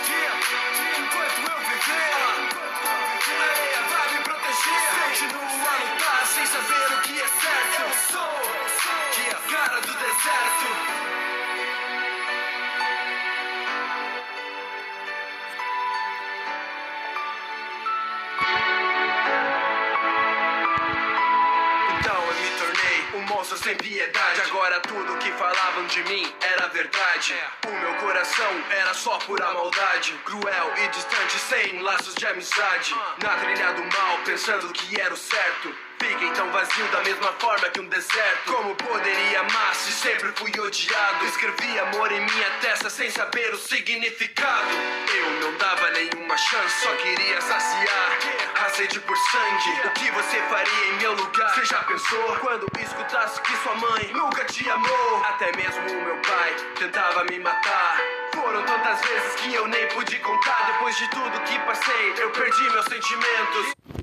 De 25.92 26.04
mim 26.04 26.34
era 26.40 26.68
verdade. 26.68 27.36
O 27.68 27.70
meu 27.70 27.94
coração 27.96 28.64
era 28.70 28.94
só 28.94 29.18
pura 29.20 29.54
maldade. 29.54 30.14
Cruel 30.24 30.74
e 30.78 30.88
distante, 30.88 31.38
sem 31.38 31.82
laços 31.82 32.16
de 32.16 32.26
amizade. 32.26 32.96
Na 33.22 33.36
trilha 33.36 33.74
do 33.74 33.84
mal, 33.84 34.18
pensando 34.24 34.72
que 34.72 35.00
era 35.00 35.14
o 35.14 35.18
certo. 35.18 35.76
Fiquei 36.02 36.32
tão 36.32 36.52
vazio 36.52 36.88
da 36.88 37.02
mesma 37.02 37.32
forma 37.34 37.70
que 37.70 37.80
um 37.80 37.88
deserto. 37.88 38.52
Como 38.52 38.74
poderia 38.74 39.42
amar 39.42 39.76
se 39.76 39.92
sempre 39.92 40.32
fui 40.36 40.52
odiado? 40.60 41.26
Escrevi 41.26 41.78
amor 41.78 42.12
em 42.12 42.20
minha 42.22 42.50
testa 42.60 42.90
sem 42.90 43.12
saber 43.12 43.54
o 43.54 43.58
significado. 43.58 44.68
Eu 45.16 45.32
não 45.42 45.58
dava 45.60 45.92
nenhuma 45.92 46.36
chance, 46.36 46.82
só 46.82 46.92
queria 46.96 47.40
saciar 47.40 48.18
a 48.66 48.70
sede 48.72 49.00
por 49.02 49.16
sangue. 49.16 49.88
O 49.88 49.92
que 49.92 50.12
você 50.12 50.42
faria 50.50 50.86
em 50.88 50.94
meu 50.98 51.14
lugar? 51.14 51.54
Você 51.54 51.66
já 51.66 51.84
pensou? 51.84 52.36
Quando 52.40 52.66
escutasse 52.82 53.40
que 53.42 53.56
sua 53.58 53.76
mãe 53.76 54.12
nunca 54.12 54.44
te 54.46 54.68
amou? 54.72 55.24
Até 55.26 55.56
mesmo 55.56 55.82
o 55.88 56.04
meu 56.04 56.18
pai 56.24 56.56
tentava 56.80 57.24
me 57.26 57.40
matar. 57.40 58.02
Foram 58.34 58.64
tantas 58.64 59.02
vezes 59.02 59.36
que 59.36 59.54
eu 59.54 59.68
nem 59.68 59.88
pude 59.90 60.18
contar. 60.18 60.66
Depois 60.66 60.98
de 60.98 61.08
tudo 61.12 61.42
que 61.42 61.60
passei, 61.60 62.16
eu 62.18 62.32
perdi 62.32 62.70
meus 62.72 62.86
sentimentos. 62.86 64.01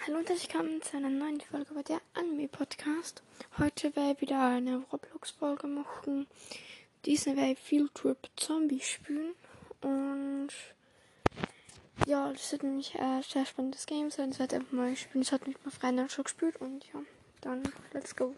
Hallo 0.00 0.18
und 0.18 0.28
herzlich 0.28 0.52
willkommen 0.52 0.82
zu 0.82 0.96
einer 0.96 1.10
neuen 1.10 1.40
Folge 1.40 1.74
bei 1.74 1.82
der 1.84 2.00
Anime 2.14 2.48
Podcast. 2.48 3.22
Heute 3.56 3.94
werde 3.94 4.14
ich 4.14 4.20
wieder 4.20 4.48
eine 4.48 4.78
Roblox-Folge 4.90 5.68
machen. 5.68 6.26
Diesmal 7.04 7.36
werde 7.36 7.52
ich 7.52 7.58
Field 7.60 7.94
Trip 7.94 8.18
Zombie 8.34 8.80
spielen. 8.80 9.34
Und 9.80 10.48
ja, 12.06 12.32
das 12.32 12.50
wird 12.50 12.64
nämlich 12.64 12.98
ein 12.98 13.22
sehr 13.22 13.46
spannendes 13.46 13.86
Game 13.86 14.10
sein. 14.10 14.30
Das 14.30 14.40
werde 14.40 14.56
ich 14.56 14.60
einfach 14.62 14.72
mal 14.72 14.96
spielen. 14.96 15.22
Das 15.22 15.30
hat 15.30 15.46
mich 15.46 15.56
mal 15.64 15.70
frei 15.70 16.08
schon 16.08 16.24
gespielt. 16.24 16.56
Und 16.56 16.84
ja, 16.92 17.00
dann 17.42 17.62
let's 17.92 18.16
go. 18.16 18.34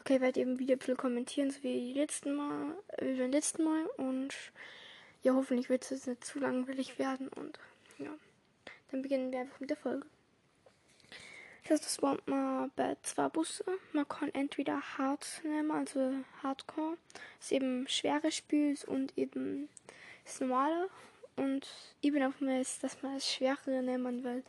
Okay, 0.00 0.20
werde 0.20 0.40
eben 0.40 0.58
wieder 0.58 0.74
ein 0.74 0.78
bisschen 0.78 0.98
kommentieren, 0.98 1.50
so 1.50 1.62
wie 1.62 1.94
letzten 1.94 2.34
Mal, 2.34 2.76
äh, 2.88 3.06
wie 3.06 3.20
beim 3.20 3.30
letzten 3.30 3.64
Mal. 3.64 3.86
Und 3.96 4.34
ja, 5.22 5.32
hoffentlich 5.32 5.70
wird 5.70 5.84
es 5.84 5.90
jetzt 5.90 6.08
nicht 6.08 6.24
zu 6.26 6.40
langweilig 6.40 6.98
werden. 6.98 7.28
Und 7.28 7.58
ja. 7.98 8.10
Dann 8.94 9.02
beginnen 9.02 9.32
wir 9.32 9.40
einfach 9.40 9.58
mit 9.58 9.70
der 9.70 9.76
Folge. 9.76 10.06
Das 11.62 11.72
heißt, 11.72 11.84
das 11.84 12.00
man 12.28 12.70
bei 12.76 12.96
zwei 13.02 13.28
Busse. 13.28 13.64
Man 13.92 14.06
kann 14.06 14.32
entweder 14.32 14.80
Hard 14.96 15.26
nehmen, 15.42 15.72
also 15.72 16.12
Hardcore, 16.44 16.96
das 17.40 17.50
eben 17.50 17.88
schwere 17.88 18.30
Spiels 18.30 18.84
und 18.84 19.18
eben 19.18 19.68
das 20.24 20.38
normale. 20.38 20.88
Und 21.34 21.66
ich 22.02 22.12
bin 22.12 22.22
auf 22.22 22.40
mir 22.40 22.60
dass 22.84 23.02
man 23.02 23.14
das 23.14 23.28
schwere 23.28 23.82
nehmen, 23.82 24.22
weil 24.22 24.44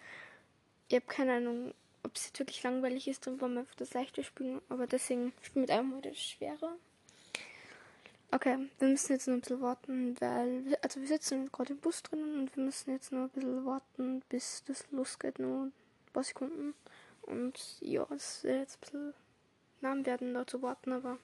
ich 0.89 0.95
habe 0.95 1.07
keine 1.07 1.37
Ahnung, 1.37 1.73
ob 2.03 2.15
es 2.15 2.31
wirklich 2.37 2.61
langweilig 2.61 3.07
ist 3.07 3.25
und 3.25 3.41
wollen 3.41 3.55
wir 3.55 3.65
das 3.77 3.95
leichte 3.95 4.23
spielen. 4.23 4.61
Aber 4.69 4.85
deswegen 4.85 5.33
spielen 5.41 5.67
wir 5.67 5.73
einfach 5.73 5.89
mal 5.89 6.01
das 6.03 6.19
schwere. 6.19 6.77
Okay, 8.31 8.69
wir 8.79 8.87
müssen 8.89 9.13
jetzt 9.13 9.27
nur 9.27 9.37
ein 9.37 9.41
bisschen 9.41 9.61
warten, 9.61 10.15
weil, 10.19 10.77
also 10.81 10.99
wir 10.99 11.07
sitzen 11.07 11.51
gerade 11.51 11.73
im 11.73 11.79
Bus 11.79 12.03
drinnen 12.03 12.39
und 12.39 12.55
wir 12.55 12.63
müssen 12.63 12.91
jetzt 12.91 13.11
nur 13.11 13.23
ein 13.23 13.29
bisschen 13.29 13.65
warten, 13.65 14.23
bis 14.29 14.63
das 14.65 14.85
losgeht, 14.91 15.39
nur 15.39 15.65
ein 15.65 15.73
paar 16.11 16.23
Sekunden. 16.23 16.73
Und 17.21 17.79
ja, 17.81 18.05
es 18.11 18.43
wird 18.43 18.59
jetzt 18.59 18.75
ein 18.75 18.79
bisschen 18.81 19.13
Namen 19.81 20.05
werden 20.05 20.33
da 20.33 20.45
zu 20.45 20.61
warten, 20.61 20.91
aber 20.91 21.17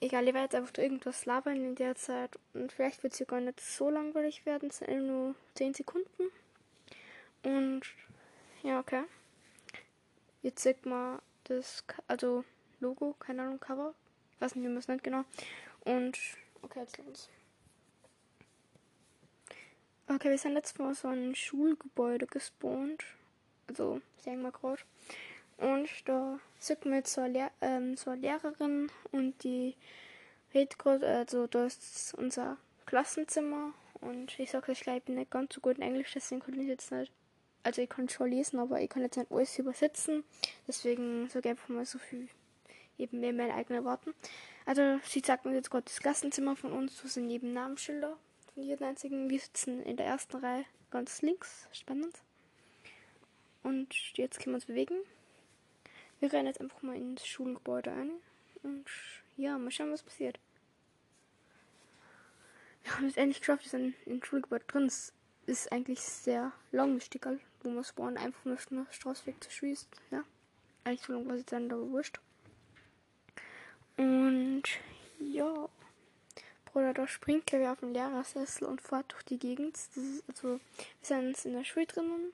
egal, 0.00 0.26
ich 0.26 0.34
werde 0.34 0.44
jetzt 0.44 0.54
einfach 0.54 0.76
irgendwas 0.78 1.26
labern 1.26 1.56
in 1.56 1.74
der 1.74 1.94
Zeit 1.94 2.38
und 2.54 2.72
vielleicht 2.72 3.02
wird 3.02 3.12
es 3.12 3.18
ja 3.18 3.26
gar 3.26 3.40
nicht 3.40 3.60
so 3.60 3.90
langweilig 3.90 4.46
werden, 4.46 4.70
es 4.70 4.78
sind 4.78 5.06
nur 5.06 5.34
10 5.54 5.74
Sekunden. 5.74 6.30
Und 7.42 7.82
ja, 8.62 8.80
okay. 8.80 9.04
Jetzt 10.42 10.62
sieht 10.62 10.86
man 10.86 11.20
das, 11.44 11.84
also 12.06 12.44
Logo, 12.80 13.14
keine 13.18 13.42
Ahnung, 13.42 13.60
Cover, 13.60 13.94
ich 14.34 14.40
weiß 14.40 14.54
nicht, 14.54 14.64
wie 14.64 14.68
man 14.68 14.78
es 14.78 14.88
nennt 14.88 15.02
genau. 15.02 15.24
Und 15.88 16.18
okay, 16.60 16.80
jetzt 16.80 16.98
los. 16.98 17.30
Okay, 20.06 20.28
wir 20.28 20.36
sind 20.36 20.52
letztes 20.52 20.78
Mal 20.78 20.94
so 20.94 21.08
ein 21.08 21.34
Schulgebäude 21.34 22.26
gespawnt. 22.26 23.04
Also, 23.68 24.02
sagen 24.18 24.42
wir 24.42 24.52
gerade. 24.52 24.82
Und 25.56 25.88
da 26.04 26.40
jetzt 26.92 27.14
so 27.14 27.22
eine, 27.22 27.32
Lehr 27.32 27.50
ähm, 27.62 27.96
eine 28.04 28.20
Lehrerin 28.20 28.92
und 29.12 29.42
die 29.42 29.76
redet 30.52 30.78
gerade, 30.78 31.08
also 31.08 31.46
da 31.46 31.64
ist 31.64 32.14
unser 32.14 32.58
Klassenzimmer 32.84 33.72
und 34.02 34.38
ich 34.38 34.50
sage 34.50 34.72
euch 34.72 34.80
gleich, 34.80 34.98
ich 34.98 35.04
bin 35.04 35.14
nicht 35.14 35.30
ganz 35.30 35.54
so 35.54 35.62
gut 35.62 35.76
in 35.76 35.82
Englisch, 35.82 36.12
deswegen 36.14 36.42
kann 36.42 36.60
ich 36.60 36.68
jetzt 36.68 36.92
nicht, 36.92 37.12
also 37.62 37.80
ich 37.80 37.88
kann 37.88 38.10
schon 38.10 38.30
lesen, 38.30 38.60
aber 38.60 38.80
ich 38.80 38.90
kann 38.90 39.02
jetzt 39.02 39.16
nicht 39.16 39.32
alles 39.32 39.58
übersetzen. 39.58 40.22
Deswegen 40.66 41.28
sage 41.30 41.48
ich 41.48 41.50
einfach 41.52 41.68
mal 41.70 41.86
so 41.86 41.98
viel 41.98 42.28
eben 42.98 43.20
mehr 43.20 43.32
meine 43.32 43.54
eigenen 43.54 43.84
Worten. 43.84 44.14
Also 44.68 45.00
sie 45.02 45.20
sagt 45.20 45.46
uns 45.46 45.54
jetzt 45.54 45.70
gerade 45.70 45.86
das 45.86 45.98
Klassenzimmer 45.98 46.54
von 46.54 46.72
uns, 46.72 47.02
wo 47.02 47.08
sind 47.08 47.30
eben 47.30 47.54
Namensschilder 47.54 48.18
von 48.52 48.62
jedem 48.62 48.86
einzigen. 48.86 49.30
Wir 49.30 49.40
sitzen 49.40 49.82
in 49.82 49.96
der 49.96 50.04
ersten 50.04 50.36
Reihe 50.36 50.66
ganz 50.90 51.22
links, 51.22 51.66
spannend. 51.72 52.14
Und 53.62 53.94
jetzt 54.18 54.38
können 54.38 54.52
wir 54.52 54.56
uns 54.56 54.66
bewegen. 54.66 54.98
Wir 56.20 56.30
rennen 56.30 56.48
jetzt 56.48 56.60
einfach 56.60 56.82
mal 56.82 56.94
ins 56.94 57.26
Schulgebäude 57.26 57.90
ein. 57.92 58.10
Und 58.62 58.84
ja, 59.38 59.56
mal 59.56 59.70
schauen, 59.70 59.90
was 59.90 60.02
passiert. 60.02 60.38
Wir 62.82 62.94
haben 62.94 63.06
es 63.06 63.16
endlich 63.16 63.40
geschafft, 63.40 63.64
wir 63.64 63.70
sind 63.70 63.94
im 64.04 64.22
Schulgebäude 64.22 64.66
drin. 64.66 64.84
Es 64.84 65.14
ist 65.46 65.72
eigentlich 65.72 66.00
sehr 66.00 66.52
lang, 66.72 67.00
Stickerl, 67.00 67.40
wo 67.62 67.70
man 67.70 67.84
spawnen, 67.84 68.18
einfach 68.18 68.44
nur 68.44 68.58
eine 68.70 68.86
Straße 68.90 69.24
weg 69.24 69.42
zu 69.42 69.50
schießt. 69.50 69.88
Ja, 70.10 70.24
eigentlich 70.84 71.06
so 71.06 71.14
lang 71.14 71.24
war 71.24 71.36
es 71.36 71.40
jetzt 71.40 71.52
dann, 71.52 71.72
aber 71.72 71.88
wurscht. 71.88 72.20
Und 73.98 74.62
ja, 75.18 75.68
Bruder, 76.64 76.94
da 76.94 77.08
springt 77.08 77.46
glaube 77.46 77.64
ich 77.64 77.70
auf 77.70 77.80
den 77.80 77.92
Lehrersessel 77.92 78.66
und 78.66 78.80
fährt 78.80 79.12
durch 79.12 79.24
die 79.24 79.38
Gegend. 79.38 79.76
Ist, 79.76 80.24
also, 80.28 80.48
wir 80.48 80.60
sind 81.02 81.28
jetzt 81.28 81.44
in 81.44 81.52
der 81.52 81.64
Schule 81.64 81.86
drinnen, 81.86 82.32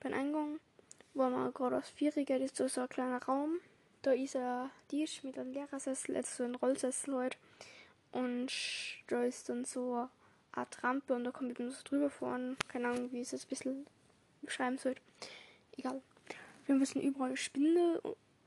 beim 0.00 0.12
Eingang, 0.12 0.58
wo 1.14 1.22
man 1.30 1.54
gerade 1.54 1.78
aus 1.78 1.88
Vierige, 1.88 2.38
das 2.38 2.58
ist 2.58 2.74
so, 2.74 2.80
ein 2.80 2.88
kleiner 2.88 3.22
Raum. 3.22 3.60
Da 4.02 4.12
ist 4.12 4.36
ein 4.36 4.70
Tisch 4.88 5.22
mit 5.22 5.38
einem 5.38 5.52
Lehrersessel, 5.52 6.16
also 6.16 6.30
so 6.36 6.44
ein 6.44 6.56
Rollsessel 6.56 7.14
halt. 7.14 7.38
Und 8.12 8.50
da 9.06 9.22
ist 9.22 9.48
dann 9.48 9.64
so 9.64 10.08
eine 10.52 10.66
Rampe 10.82 11.14
und 11.14 11.24
da 11.24 11.30
kommt 11.30 11.58
eben 11.58 11.70
so 11.70 11.82
drüber 11.84 12.10
fahren. 12.10 12.56
Keine 12.68 12.88
Ahnung, 12.88 13.12
wie 13.12 13.20
ich 13.20 13.28
es 13.28 13.32
jetzt 13.32 13.46
ein 13.46 13.48
bisschen 13.48 13.86
beschreiben 14.42 14.78
soll. 14.78 14.96
Egal. 15.76 16.02
Wir 16.66 16.74
müssen 16.74 17.00
überall 17.00 17.36
Spinde, 17.36 18.00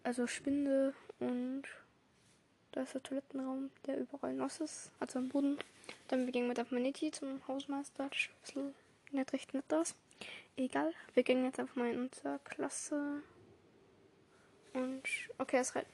also 0.03 0.27
Spinde 0.27 0.93
und 1.19 1.63
da 2.77 2.83
ist 2.83 2.93
der 2.93 3.01
Toilettenraum, 3.01 3.71
der 3.87 3.97
überall 3.97 4.35
nass 4.35 4.59
ist, 4.59 4.91
also 4.99 5.17
am 5.17 5.29
Boden. 5.29 5.57
Dann 6.09 6.31
wir 6.31 6.41
mit 6.43 6.57
der 6.57 6.67
Manetti 6.69 7.09
zum 7.09 7.41
Hausmeister. 7.47 8.07
Das 8.07 8.19
ist 8.19 8.29
ein 8.29 8.41
bisschen 8.43 8.75
nicht 9.11 9.33
recht 9.33 9.53
nett 9.55 9.73
aus. 9.73 9.95
Egal, 10.57 10.93
wir 11.15 11.23
gehen 11.23 11.43
jetzt 11.43 11.59
einfach 11.59 11.75
mal 11.75 11.91
in 11.91 12.01
unsere 12.01 12.39
Klasse. 12.43 13.23
Und 14.73 15.01
okay, 15.39 15.57
es 15.57 15.75
reicht. 15.75 15.87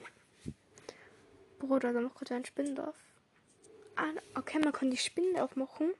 Bruder, 1.58 1.94
da 1.94 2.00
macht 2.02 2.16
gerade 2.16 2.34
ein 2.34 2.44
Spinde 2.44 2.86
auf. 2.86 2.96
Ah, 3.96 4.10
okay, 4.34 4.58
man 4.58 4.72
kann 4.72 4.90
die 4.90 4.98
Spinde 4.98 5.42
aufmachen. 5.42 5.94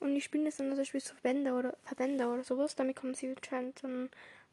Und 0.00 0.14
die 0.14 0.20
spielen 0.20 0.44
das 0.44 0.58
dann 0.58 0.68
zum 0.68 0.76
Beispiel 0.76 1.00
so 1.00 1.14
Verbände 1.14 1.54
oder 1.54 1.78
Verbände 1.84 2.26
oder 2.26 2.44
sowas. 2.44 2.76
Damit 2.76 2.96
kommen 2.96 3.14
sie 3.14 3.34
anscheinend 3.34 3.82
dann 3.82 4.10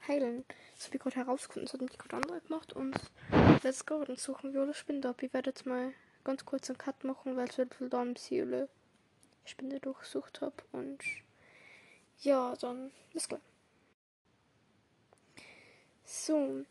heilen. 0.07 0.45
Das 0.75 0.85
habe 0.85 0.95
ich 0.95 1.01
gerade 1.01 1.17
herausgefunden. 1.17 1.65
Das 1.65 1.73
hat 1.73 1.81
mich 1.81 1.97
gerade 1.97 2.15
andere 2.15 2.39
gemacht. 2.39 2.71
Und 2.71 2.95
let's 3.63 3.85
go. 3.85 4.03
Dann 4.03 4.17
suchen 4.17 4.53
wir 4.53 4.61
alle 4.61 4.73
Spinde 4.73 5.09
ab. 5.09 5.21
Ich 5.23 5.33
werde 5.33 5.49
jetzt 5.49 5.65
mal 5.65 5.93
ganz 6.23 6.45
kurz 6.45 6.69
einen 6.69 6.77
Cut 6.77 7.03
machen, 7.03 7.35
weil 7.35 7.47
es 7.49 7.57
wird 7.57 7.75
viel 7.75 7.89
da 7.89 8.01
im 8.01 8.15
Ziele 8.15 8.69
Spinde 9.45 9.79
durchsucht 9.79 10.41
habe. 10.41 10.55
Und 10.71 10.99
ja, 12.19 12.55
dann 12.55 12.91
bis 13.11 13.27
gleich. 13.27 13.41
So, 16.05 16.63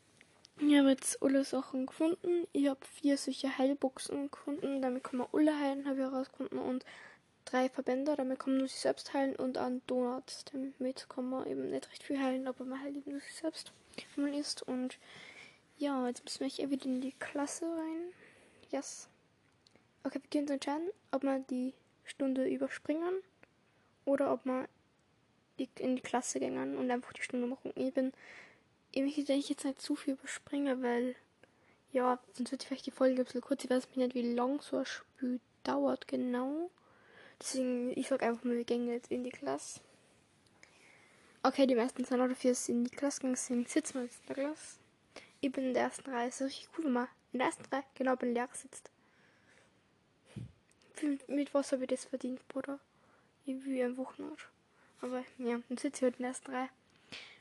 ich 0.59 0.79
habe 0.79 0.91
jetzt 0.91 1.23
alle 1.23 1.45
Sachen 1.45 1.87
gefunden. 1.87 2.47
Ich 2.53 2.69
habe 2.69 2.85
vier 2.85 3.17
solche 3.19 3.59
Heilboxen 3.59 4.31
gefunden. 4.31 4.81
Damit 4.83 5.05
kann 5.05 5.19
man 5.19 5.29
alle 5.33 5.59
heilen, 5.59 5.87
habe 5.87 5.97
ich 5.97 6.03
herausgefunden. 6.03 6.59
Und 6.59 6.85
drei 7.45 7.69
Verbände, 7.69 8.15
damit 8.17 8.39
kann 8.39 8.53
man 8.53 8.59
nur 8.59 8.69
sich 8.69 8.81
selbst 8.81 9.13
heilen. 9.13 9.37
Und 9.37 9.59
einen 9.59 9.83
Donut. 9.87 10.45
Damit 10.53 11.09
kann 11.09 11.29
man 11.29 11.47
eben 11.47 11.71
nicht 11.71 11.91
recht 11.91 12.03
viel 12.03 12.23
heilen, 12.23 12.47
aber 12.47 12.65
man 12.65 12.81
heilt 12.81 12.97
eben 12.97 13.11
nur 13.11 13.21
sich 13.21 13.35
selbst, 13.35 13.73
wenn 14.15 14.25
man 14.25 14.35
isst. 14.35 14.63
Und 14.63 14.99
ja, 15.83 16.07
jetzt 16.07 16.23
müssen 16.25 16.41
wir 16.41 16.71
wieder 16.71 16.87
in 16.87 17.01
die 17.01 17.13
Klasse 17.13 17.65
rein. 17.65 18.13
Yes. 18.71 19.09
Okay, 20.05 20.21
wir 20.23 20.31
können 20.31 20.45
uns 20.45 20.53
entscheiden, 20.53 20.89
ob 21.11 21.23
wir 21.25 21.41
die 21.51 21.75
Stunde 22.05 22.49
überspringen 22.49 23.15
oder 24.05 24.33
ob 24.33 24.45
wir 24.45 24.69
in 25.79 25.97
die 25.97 26.03
Klasse 26.03 26.41
gehen 26.41 26.77
und 26.77 26.91
einfach 26.91 27.13
die 27.13 27.23
Stunde 27.23 27.47
machen. 27.47 27.73
Ich 27.75 27.93
bin 27.93 28.13
ich 28.93 29.03
möchte 29.03 29.33
jetzt 29.33 29.65
nicht 29.65 29.81
zu 29.81 29.97
viel 29.97 30.15
überspringen, 30.15 30.83
weil 30.83 31.17
ja, 31.93 32.19
sonst 32.33 32.53
wird 32.53 32.63
vielleicht 32.63 32.87
die 32.87 32.91
Folge 32.91 33.23
ein 33.23 33.25
bisschen 33.25 33.41
kurz. 33.41 33.65
Ich 33.65 33.71
weiß 33.71 33.89
nicht, 33.95 34.15
wie 34.15 34.35
lang 34.35 34.61
so 34.61 34.79
ein 34.79 34.87
Spiel 34.87 35.41
dauert 35.65 36.09
genau. 36.09 36.71
Deswegen, 37.41 37.97
ich 37.99 38.09
sag 38.09 38.23
einfach 38.23 38.45
mal, 38.45 38.57
wir 38.57 38.65
gehen 38.65 38.87
jetzt 38.87 39.11
in 39.11 39.25
die 39.25 39.31
Klasse. 39.31 39.81
Okay, 41.43 41.67
die 41.67 41.75
meisten 41.75 42.05
sind 42.05 42.21
oder 42.21 42.35
vier 42.35 42.55
sind 42.55 42.77
in 42.77 42.85
die 42.85 42.91
Klasse 42.91 43.19
gegangen, 43.19 43.35
deswegen 43.35 43.67
sitzen 43.67 43.95
wir 43.95 44.03
jetzt 44.05 44.21
in 44.21 44.27
der 44.27 44.45
Klasse. 44.45 44.82
Ich 45.45 45.51
bin 45.51 45.65
in 45.65 45.75
der 45.75 45.83
ersten 45.83 46.09
Reihe, 46.09 46.29
ist 46.29 46.41
richtig 46.41 46.69
cool, 46.79 46.85
wenn 46.85 46.93
man 46.93 47.09
in 47.33 47.41
der 47.41 47.49
ersten 47.49 47.65
Reihe 47.75 47.83
genau 47.97 48.15
beim 48.15 48.33
Lehrer 48.33 48.55
sitzt. 48.55 48.93
Mit 51.27 51.53
was 51.53 51.73
habe 51.73 51.83
ich 51.83 51.89
das 51.89 52.05
verdient, 52.05 52.47
Bruder? 52.47 52.79
Ich 53.45 53.65
will 53.65 53.83
ein 53.83 53.97
Wochenende. 53.97 54.37
Aber 55.01 55.25
ja, 55.39 55.61
dann 55.69 55.79
sitze 55.79 55.99
ich 55.99 56.03
halt 56.03 56.15
in 56.19 56.23
der 56.23 56.29
ersten 56.29 56.53
Reihe. 56.53 56.69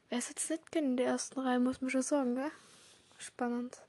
Wer 0.10 0.20
sitzt 0.20 0.50
nicht 0.50 0.76
in 0.76 0.98
der 0.98 1.06
ersten 1.06 1.40
Reihe, 1.42 1.60
muss 1.60 1.80
man 1.80 1.92
schon 1.92 2.02
sagen, 2.02 2.34
gell? 2.34 2.52
Spannend. 3.20 3.84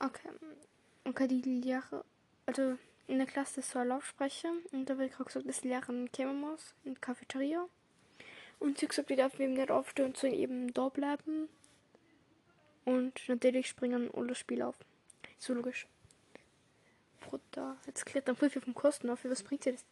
Okay. 0.00 0.28
Okay, 1.04 1.28
die 1.28 1.40
Lehrer. 1.40 2.04
Also 2.46 2.78
in 3.06 3.18
der 3.18 3.28
Klasse 3.28 3.60
ist 3.60 3.70
so 3.70 3.78
ein 3.78 3.86
Laufsprecher 3.86 4.52
und 4.72 4.90
da 4.90 4.98
wird 4.98 5.12
gerade 5.12 5.26
gesagt, 5.26 5.48
dass 5.48 5.60
die 5.60 5.68
Lehrerin 5.68 6.10
kommen 6.10 6.40
muss 6.40 6.74
in 6.82 6.94
die 6.94 7.00
Cafeteria. 7.00 7.64
Und 8.58 8.78
sie 8.78 8.86
hat 8.86 8.90
gesagt, 8.90 9.10
die 9.10 9.16
darf 9.16 9.38
eben 9.38 9.52
nicht 9.52 9.70
aufstehen 9.70 10.06
und 10.06 10.16
sollen 10.16 10.34
eben 10.34 10.74
da 10.74 10.88
bleiben. 10.88 11.48
Und 12.84 13.28
natürlich 13.28 13.68
springen 13.68 14.10
alle 14.14 14.34
Spiele 14.34 14.66
auf. 14.66 14.76
So 15.38 15.54
logisch. 15.54 15.86
Bruder, 17.20 17.76
jetzt 17.86 18.06
klärt 18.06 18.28
dann 18.28 18.36
voll 18.36 18.50
viel 18.50 18.62
vom 18.62 18.74
Kosten 18.74 19.10
auf. 19.10 19.24
Was 19.24 19.42
bringt 19.42 19.64
sie 19.64 19.72
das? 19.72 19.84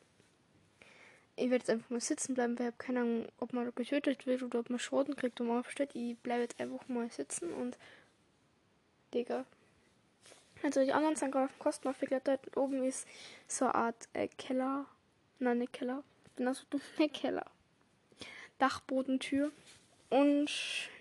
ich 1.38 1.50
werde 1.50 1.62
jetzt 1.62 1.70
einfach 1.70 1.90
mal 1.90 2.00
sitzen 2.00 2.34
bleiben, 2.34 2.58
weil 2.58 2.66
ich 2.66 2.72
habe 2.72 2.84
keine 2.84 3.00
Ahnung, 3.00 3.26
ob 3.38 3.52
man 3.52 3.72
getötet 3.74 4.26
wird 4.26 4.42
oder 4.42 4.60
ob 4.60 4.70
man 4.70 4.78
Schaden 4.78 5.14
kriegt 5.16 5.38
man 5.40 5.58
aufsteht. 5.58 5.94
Ich 5.94 6.18
bleibe 6.18 6.42
jetzt 6.42 6.60
einfach 6.60 6.86
mal 6.88 7.08
sitzen 7.10 7.52
und. 7.52 7.78
Digga. 9.14 9.46
Also 10.62 10.82
die 10.84 10.92
anderen 10.92 11.16
sind 11.16 11.30
gerade 11.30 11.46
auf 11.46 11.52
dem 11.52 11.60
Kosten 11.60 11.88
aufgeklettert. 11.88 12.56
Oben 12.56 12.82
ist 12.84 13.06
so 13.46 13.66
eine 13.66 13.74
Art 13.74 14.08
äh, 14.12 14.28
Keller. 14.28 14.86
Nein, 15.38 15.58
nicht 15.58 15.72
Keller. 15.72 16.02
Genau 16.36 16.52
so 16.52 16.64
dumme 16.68 17.08
Keller. 17.12 17.46
Dachbodentür. 18.58 19.52
Und 20.10 20.50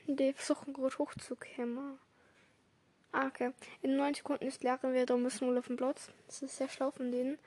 die 0.07 0.33
versuchen 0.33 0.73
gerade 0.73 0.97
hochzukommen. 0.97 1.99
Ah, 3.11 3.27
okay. 3.27 3.51
In 3.81 3.97
9 3.97 4.13
Sekunden 4.15 4.45
ist 4.45 4.63
wir 4.63 5.05
da 5.05 5.17
müssen 5.17 5.51
wir 5.51 5.59
auf 5.59 5.67
dem 5.67 5.77
Platz. 5.77 6.09
Das 6.27 6.41
ist 6.41 6.57
sehr 6.57 6.69
schlau 6.69 6.91
von 6.91 7.11
denen. 7.11 7.37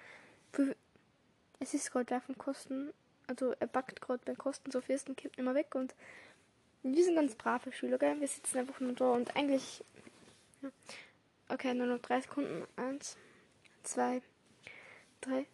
Es 1.59 1.75
ist 1.75 1.91
gerade 1.91 2.21
dem 2.27 2.39
Kosten. 2.39 2.93
Also 3.27 3.55
er 3.61 3.67
backt 3.67 4.01
gerade 4.01 4.23
bei 4.25 4.35
Kosten 4.35 4.71
so 4.71 4.81
fest 4.81 5.09
und 5.09 5.17
kippt 5.17 5.39
immer 5.39 5.55
weg 5.55 5.75
und 5.75 5.95
wir 6.83 7.05
sind 7.05 7.15
ganz 7.15 7.35
brave 7.35 7.73
Schüler, 7.73 7.99
gell? 7.99 8.19
Wir 8.21 8.27
sitzen 8.27 8.59
einfach 8.59 8.81
nur 8.81 8.95
da 8.95 9.13
und 9.13 9.37
eigentlich. 9.37 9.85
Ja. 10.63 10.71
Okay, 11.49 11.75
nur 11.75 11.87
noch 11.87 12.01
drei 12.01 12.21
Sekunden. 12.21 12.67
Eins, 12.77 13.17
zwei, 13.83 14.23
drei. 15.21 15.47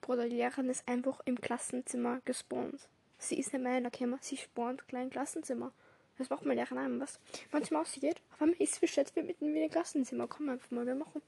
Bruder, 0.00 0.28
die 0.28 0.36
Lehrerin 0.36 0.68
ist 0.68 0.86
einfach 0.88 1.20
im 1.24 1.40
Klassenzimmer 1.40 2.20
gespawnt. 2.24 2.88
Sie 3.18 3.38
ist 3.38 3.52
nicht 3.52 3.62
mehr 3.62 3.76
in 3.76 3.84
der 3.84 3.92
Kammer, 3.92 4.18
sie 4.20 4.36
spawnt 4.36 4.86
klein 4.88 5.10
Klassenzimmer. 5.10 5.72
Was 6.18 6.30
macht 6.30 6.44
man 6.44 6.58
ja 6.58 6.66
keine 6.66 7.00
was. 7.00 7.18
Manchmal 7.50 7.82
aussieht, 7.82 8.20
aber 8.32 8.46
man 8.46 8.54
ist 8.56 8.80
bestellt, 8.80 9.14
wir 9.14 9.22
mitten 9.22 9.54
in 9.54 9.62
ein 9.62 9.70
Klassenzimmer 9.70 10.26
kommen, 10.26 10.50
einfach 10.50 10.70
mal 10.70 10.86
wir 10.86 10.94
machen. 10.94 11.22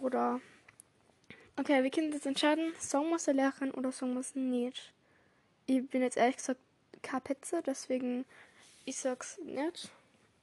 Oder. 0.00 0.40
Okay, 1.56 1.82
wir 1.82 1.90
können 1.90 2.12
jetzt 2.12 2.26
entscheiden, 2.26 2.72
Song 2.78 3.08
muss 3.10 3.26
er 3.26 3.34
lernen 3.34 3.72
oder 3.72 3.90
Song 3.90 4.14
muss 4.14 4.32
er 4.36 4.42
nicht. 4.42 4.92
Ich 5.66 5.88
bin 5.90 6.02
jetzt 6.02 6.16
ehrlich 6.16 6.36
gesagt 6.36 6.60
keine 7.02 7.20
Petze, 7.20 7.62
deswegen 7.66 8.24
ich 8.84 8.96
sag's 8.96 9.38
nicht. 9.44 9.90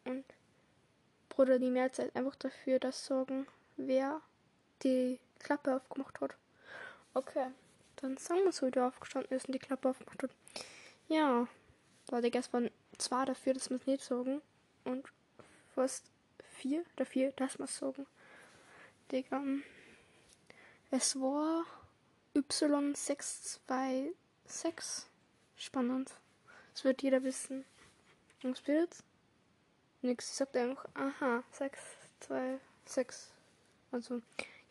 Und 0.03 0.23
Bruder, 1.29 1.57
die 1.57 1.69
Mehrheit 1.69 2.15
einfach 2.15 2.35
dafür, 2.35 2.79
dass 2.79 3.05
sorgen, 3.05 3.47
wer 3.77 4.21
die 4.83 5.19
Klappe 5.39 5.75
aufgemacht 5.75 6.21
hat. 6.21 6.35
Okay, 7.13 7.47
dann 7.95 8.17
sagen 8.17 8.43
wir 8.43 8.51
so, 8.51 8.67
wie 8.67 8.71
der 8.71 8.87
aufgestanden 8.87 9.35
ist 9.35 9.47
und 9.47 9.53
die 9.53 9.59
Klappe 9.59 9.89
aufgemacht 9.89 10.21
hat. 10.21 10.31
Ja, 11.07 11.47
war 12.07 12.19
Leute, 12.19 12.29
gestern 12.29 12.69
2 12.97 13.25
dafür, 13.25 13.53
dass 13.53 13.69
wir 13.69 13.77
es 13.77 13.87
nicht 13.87 14.03
sagen. 14.03 14.41
Und 14.83 15.07
fast 15.73 16.05
4 16.57 16.83
dafür, 16.95 17.31
dass 17.31 17.57
wir 17.57 17.65
es 17.65 17.77
sagen. 17.77 18.05
Digga. 19.11 19.37
Ähm, 19.37 19.63
es 20.91 21.15
war 21.19 21.65
Y626. 22.35 24.13
Spannend. 25.57 26.11
Das 26.73 26.83
wird 26.83 27.01
jeder 27.01 27.23
wissen. 27.23 27.65
Was 28.43 28.61
bildet? 28.61 29.03
Nix. 30.01 30.29
Ich 30.29 30.35
sagte 30.35 30.61
einfach, 30.61 30.85
aha, 30.93 31.43
626. 31.51 33.31
Also, 33.91 34.21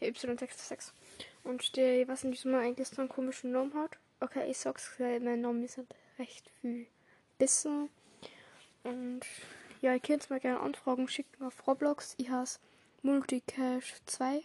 ja, 0.01 0.09
Y626. 0.09 0.93
Und 1.43 1.77
der, 1.77 2.03
ich 2.03 2.09
weiß 2.09 2.25
nicht, 2.25 2.39
wieso 2.39 2.49
man 2.49 2.61
eigentlich 2.63 2.89
so 2.89 3.01
einen 3.03 3.09
komischen 3.09 3.53
Nomen 3.53 3.75
hat. 3.75 3.99
Okay, 4.21 4.51
ich 4.51 4.59
sag's 4.59 4.95
gleich, 4.97 5.21
mein 5.21 5.41
Nomen 5.41 5.65
ist 5.65 5.77
halt 5.77 5.95
recht 6.19 6.51
viel 6.61 6.87
besser. 7.39 7.89
Und 8.85 9.21
ja, 9.81 9.93
ihr 9.93 10.01
könnt 10.01 10.31
mir 10.31 10.41
gerne 10.41 10.61
Anfragen 10.61 11.09
schicken 11.09 11.45
auf 11.45 11.67
Roblox. 11.67 12.15
Ich 12.19 12.31
heiße 12.31 12.61
Multicash 13.03 13.95
2 14.07 14.45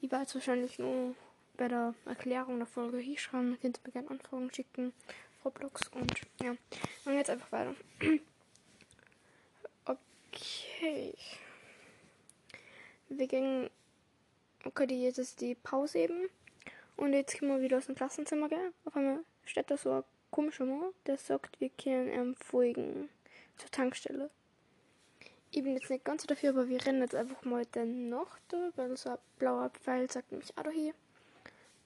ich 0.00 0.10
werde 0.12 0.34
wahrscheinlich 0.34 0.78
nur 0.78 1.14
bei 1.56 1.66
der 1.68 1.94
Erklärung 2.06 2.58
der 2.58 2.66
Folge 2.66 2.98
hier 2.98 3.18
schreiben. 3.18 3.52
Ihr 3.52 3.56
könnt 3.58 3.84
mir 3.84 3.92
gerne 3.92 4.10
Anfragen 4.10 4.52
schicken. 4.52 4.92
Roblox 5.44 5.88
und 5.88 6.12
ja. 6.40 6.54
Dann 7.04 7.14
jetzt 7.14 7.30
einfach 7.30 7.50
weiter. 7.50 7.74
okay. 9.84 11.14
Wir 13.08 13.26
gehen. 13.26 13.70
Okay, 14.64 14.84
jetzt 14.84 15.18
ist 15.18 15.40
die 15.40 15.54
Pause 15.54 15.98
eben. 15.98 16.28
Und 16.96 17.12
jetzt 17.12 17.38
können 17.38 17.50
wir 17.50 17.62
wieder 17.62 17.78
aus 17.78 17.86
dem 17.86 17.94
Klassenzimmer 17.94 18.48
gehen. 18.48 18.72
Auf 18.84 18.96
einmal 18.96 19.20
steht 19.44 19.70
da 19.70 19.76
so 19.76 19.90
ein 19.90 20.04
komischer 20.30 20.64
Mann, 20.64 20.92
der 21.06 21.16
sagt, 21.16 21.60
wir 21.60 21.70
können 21.70 22.08
ähm, 22.08 22.36
folgen 22.36 23.08
zur 23.58 23.70
Tankstelle 23.70 24.30
ich 25.50 25.62
bin 25.62 25.74
jetzt 25.74 25.90
nicht 25.90 26.04
ganz 26.04 26.22
so 26.22 26.26
dafür, 26.26 26.50
aber 26.50 26.68
wir 26.68 26.84
rennen 26.84 27.00
jetzt 27.00 27.14
einfach 27.14 27.42
mal 27.44 27.64
den 27.66 28.08
noch 28.08 28.38
da, 28.48 28.70
weil 28.76 28.90
ein 28.90 29.18
blauer 29.38 29.70
Pfeil 29.70 30.10
sagt 30.10 30.30
nämlich 30.30 30.56
auch 30.58 30.70
hier. 30.70 30.94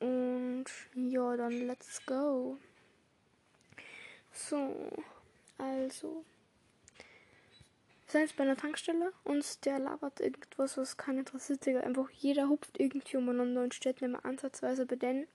Und 0.01 0.65
ja, 0.95 1.37
dann 1.37 1.67
let's 1.67 2.05
go. 2.05 2.59
So, 4.33 4.91
also. 5.59 6.25
Wir 8.07 8.13
sind 8.13 8.21
jetzt 8.23 8.37
bei 8.37 8.43
einer 8.43 8.57
Tankstelle 8.57 9.13
und 9.25 9.65
der 9.65 9.79
labert 9.79 10.21
irgendwas, 10.21 10.77
was 10.77 10.97
keinen 10.97 11.21
interessiert. 11.21 11.67
Einfach 11.69 12.11
jeder 12.11 12.49
hupft 12.49 12.79
irgendwie 12.81 13.17
umeinander 13.17 13.63
und 13.63 13.75
steht 13.75 14.03
nicht 14.03 14.11
mehr 14.11 14.25
ansatzweise 14.25 14.87
bei 14.87 14.97
denen. 14.97 15.29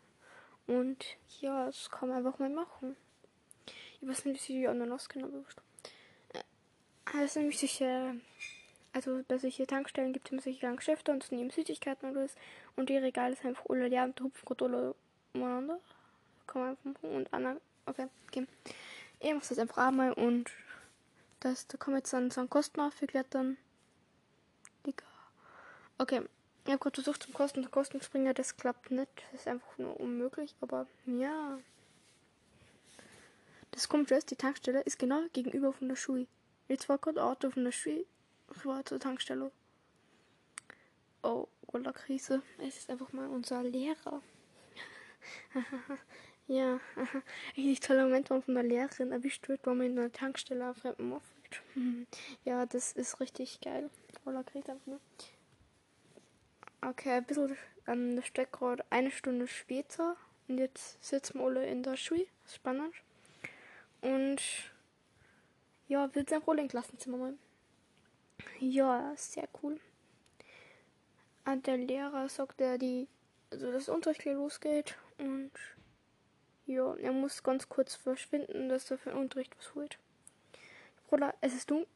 Und 0.67 1.17
ja, 1.39 1.65
das 1.65 1.89
kann 1.89 2.09
man 2.09 2.17
einfach 2.17 2.39
mal 2.39 2.49
machen. 2.49 2.97
Ich 4.01 4.07
weiß 4.07 4.25
nicht, 4.25 4.35
wie 4.35 4.53
sie 4.53 4.59
die 4.59 4.67
anderen 4.67 4.91
auskennen, 4.91 5.33
aber. 5.33 5.43
Also 7.13 7.39
nämlich 7.39 7.59
solche, 7.59 8.15
also 8.93 9.21
bei 9.27 9.37
solchen 9.37 9.67
Tankstellen 9.67 10.13
gibt 10.13 10.27
es 10.27 10.31
immer 10.31 10.41
solche 10.41 10.75
Geschäfte 10.75 11.11
und 11.11 11.31
nehmen 11.31 11.49
Süßigkeiten 11.49 12.09
und 12.09 12.17
alles. 12.17 12.35
Und 12.75 12.89
die 12.89 12.97
Regale 12.97 13.35
sind 13.35 13.47
einfach 13.47 13.65
alle 13.69 13.87
leer 13.87 14.03
und 14.03 14.19
hupfen 14.19 14.45
gerade 14.45 14.65
alle 14.65 14.95
umeinander. 15.33 15.79
Kann 16.47 16.61
man 16.61 16.69
einfach. 16.71 17.03
Und 17.03 17.33
Anna, 17.33 17.57
okay, 17.85 18.07
okay. 18.27 18.47
Ich 19.19 19.33
mache 19.33 19.47
das 19.47 19.57
einfach 19.57 19.87
einmal 19.87 20.13
und 20.13 20.51
das, 21.39 21.67
da 21.67 21.77
kommen 21.77 21.97
jetzt 21.97 22.13
dann 22.13 22.29
so 22.29 22.41
ein 22.41 22.49
Kosten 22.49 22.81
dann. 23.29 23.57
Digga. 24.85 25.05
Okay, 25.97 26.21
Ich 26.65 26.71
habe 26.71 26.79
gerade 26.79 27.01
versucht 27.01 27.23
zum 27.23 27.33
Kosten 27.33 27.63
zu 27.63 27.69
Kosten 27.69 28.01
springen, 28.01 28.33
das 28.33 28.57
klappt 28.57 28.91
nicht. 28.91 29.09
Das 29.31 29.41
ist 29.41 29.47
einfach 29.47 29.77
nur 29.77 29.99
unmöglich, 29.99 30.55
aber 30.61 30.87
ja. 31.05 31.57
Das 33.71 33.89
kommt 33.89 34.11
ist, 34.11 34.31
die 34.31 34.35
Tankstelle 34.35 34.81
ist 34.81 34.99
genau 34.99 35.21
gegenüber 35.33 35.73
von 35.73 35.87
der 35.87 35.95
Schule. 35.95 36.27
Jetzt 36.67 36.89
war 36.89 36.97
gerade 36.97 37.23
Auto 37.23 37.49
von 37.49 37.63
der 37.63 37.71
Schule 37.71 38.05
rüber 38.63 38.83
zur 38.85 38.99
Tankstelle. 38.99 39.51
Oh, 41.23 41.47
Krise. 41.93 42.41
Es 42.59 42.77
ist 42.77 42.89
einfach 42.89 43.11
mal 43.13 43.27
unser 43.27 43.63
Lehrer. 43.63 44.21
ja, 46.47 46.79
richtig 47.57 47.79
toller 47.81 48.03
Moment, 48.03 48.29
wo 48.29 48.41
von 48.41 48.55
der 48.55 48.63
Lehrerin 48.63 49.11
erwischt 49.11 49.47
wird, 49.47 49.65
wo 49.65 49.71
man 49.71 49.87
in 49.87 49.95
der 49.95 50.11
Tankstelle 50.11 50.69
auf 50.69 50.77
fremden 50.77 51.13
aufregt. 51.13 51.61
ja, 52.45 52.65
das 52.65 52.93
ist 52.93 53.19
richtig 53.19 53.61
geil. 53.61 53.89
Roller 54.25 54.43
Krise 54.43 54.71
einfach 54.71 54.87
nur. 54.87 54.99
Okay, 56.81 57.11
ein 57.11 57.25
bisschen, 57.25 57.57
das 57.85 58.27
steckt 58.27 58.53
gerade 58.53 58.85
eine 58.89 59.11
Stunde 59.11 59.47
später. 59.47 60.15
Und 60.47 60.59
jetzt 60.59 61.03
sitzen 61.03 61.39
wir 61.39 61.45
alle 61.45 61.65
in 61.65 61.83
der 61.83 61.97
Schule. 61.97 62.27
Spannend. 62.47 62.93
Und 64.01 64.41
ja, 65.87 66.13
wir 66.13 66.25
sind 66.27 66.45
wohl 66.47 66.59
im 66.59 66.67
Klassenzimmer 66.67 67.17
mal. 67.17 67.33
Ja, 68.59 69.13
sehr 69.15 69.47
cool. 69.61 69.79
Und 71.45 71.65
der 71.65 71.77
Lehrer 71.77 72.27
sagt, 72.29 72.59
der 72.59 72.77
die, 72.77 73.07
also 73.51 73.71
das 73.71 73.89
Unterricht 73.89 74.25
losgeht 74.25 74.97
und 75.17 75.51
ja, 76.65 76.93
er 76.95 77.13
muss 77.13 77.43
ganz 77.43 77.69
kurz 77.69 77.95
verschwinden, 77.95 78.67
dass 78.67 78.91
er 78.91 78.97
für 78.97 79.11
den 79.11 79.19
Unterricht 79.19 79.55
was 79.57 79.73
holt. 79.73 79.97
Bruder, 81.07 81.33
es 81.39 81.53
ist 81.53 81.71
dunkel. 81.71 81.87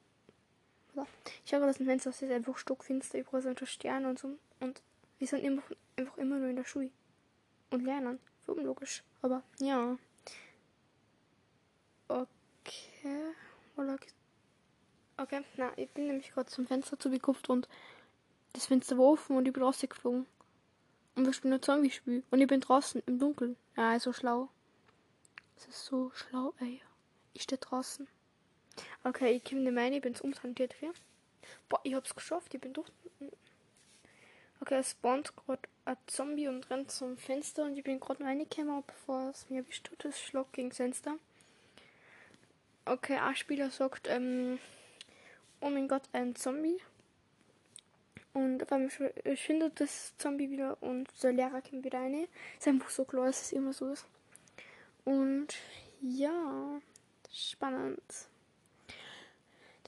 Ich 1.46 1.54
habe 1.54 1.66
das 1.66 1.78
Fenster, 1.78 2.10
es 2.10 2.22
ist 2.22 2.32
einfach 2.32 2.58
stockfinster, 2.58 3.20
überall 3.20 3.42
sind 3.42 3.60
Sterne 3.68 4.10
und 4.10 4.20
so. 4.20 4.38
Und 4.60 4.82
wir 5.20 5.28
sind 5.28 5.44
immer, 5.44 5.62
einfach 5.98 6.18
immer 6.18 6.38
nur 6.38 6.50
in 6.50 6.56
der 6.56 6.64
Schule. 6.64 6.90
Und 7.70 7.84
lernen. 7.84 8.20
So 8.46 8.54
unlogisch. 8.54 9.04
Aber 9.22 9.44
ja. 9.60 9.98
Okay. 12.08 13.34
Okay, 15.18 15.44
na, 15.58 15.72
ich 15.78 15.90
bin 15.90 16.08
nämlich 16.08 16.32
gerade 16.32 16.50
zum 16.50 16.66
Fenster 16.66 16.98
zugekupft 16.98 17.50
und 17.50 17.68
das 18.54 18.66
Fenster 18.66 18.98
war 18.98 19.06
offen 19.06 19.38
und 19.38 19.48
ich 19.48 19.54
bin 19.54 19.64
rausgeflogen. 19.64 20.26
Und 21.16 21.26
wir 21.26 21.34
spielen 21.34 21.54
ein 21.54 21.62
Zombie-Spiel. 21.62 22.24
Und 22.32 22.42
ich 22.42 22.48
bin 22.48 22.62
draußen 22.62 23.04
im 23.06 23.20
Dunkeln. 23.20 23.58
Ja, 23.76 24.00
so 24.00 24.14
schlau. 24.14 24.50
Das 25.56 25.68
ist 25.68 25.86
so 25.86 26.12
schlau, 26.16 26.54
ey. 26.60 26.82
Ich 27.34 27.44
stehe 27.44 27.60
draußen. 27.60 28.08
Okay, 29.04 29.34
ich 29.34 29.44
komme 29.44 29.62
nicht 29.62 29.78
rein, 29.78 29.94
ich 29.94 30.02
bin 30.02 30.16
umsaniert 30.22 30.74
hier. 30.80 30.94
Boah, 31.70 31.80
ich 31.84 31.94
hab's 31.94 32.16
geschafft, 32.16 32.54
ich 32.54 32.62
bin 32.62 32.74
durch. 32.74 32.92
Okay, 34.60 34.80
es 34.80 34.92
spawnt 34.92 35.36
gerade 35.36 35.62
ein 35.86 35.98
Zombie 36.08 36.48
und 36.48 36.70
rennt 36.70 36.92
zum 36.92 37.18
Fenster 37.18 37.66
und 37.66 37.78
ich 37.78 37.84
bin 37.84 38.00
gerade 38.00 38.24
reingekommen, 38.24 38.84
bevor 38.86 39.30
es 39.30 39.50
mir 39.50 39.62
erwischt 39.62 39.90
hat, 39.92 40.06
das 40.06 40.20
Schlag 40.20 40.52
gegen 40.54 40.70
das 40.70 40.78
Fenster. 40.78 41.18
Okay, 42.84 43.18
ein 43.18 43.36
Spieler 43.36 43.70
sagt, 43.70 44.08
ähm, 44.10 44.58
oh 45.60 45.70
mein 45.70 45.88
Gott, 45.88 46.04
ein 46.14 46.36
Zombie. 46.36 46.82
Und 48.34 48.64
auf 48.64 48.72
einmal 48.72 48.90
findet 49.36 49.80
das 49.80 50.18
Zombie 50.18 50.50
wieder 50.50 50.82
und 50.82 51.08
der 51.22 51.34
Lehrer 51.34 51.62
kommt 51.62 51.84
wieder 51.84 52.00
rein. 52.00 52.28
Ist 52.58 52.68
einfach 52.68 52.90
so 52.90 53.06
klar, 53.06 53.28
dass 53.28 53.42
es 53.42 53.52
immer 53.52 53.74
so 53.74 53.92
ist. 53.92 54.06
Und 55.06 55.48
ja, 56.02 56.80
spannend. 57.32 58.02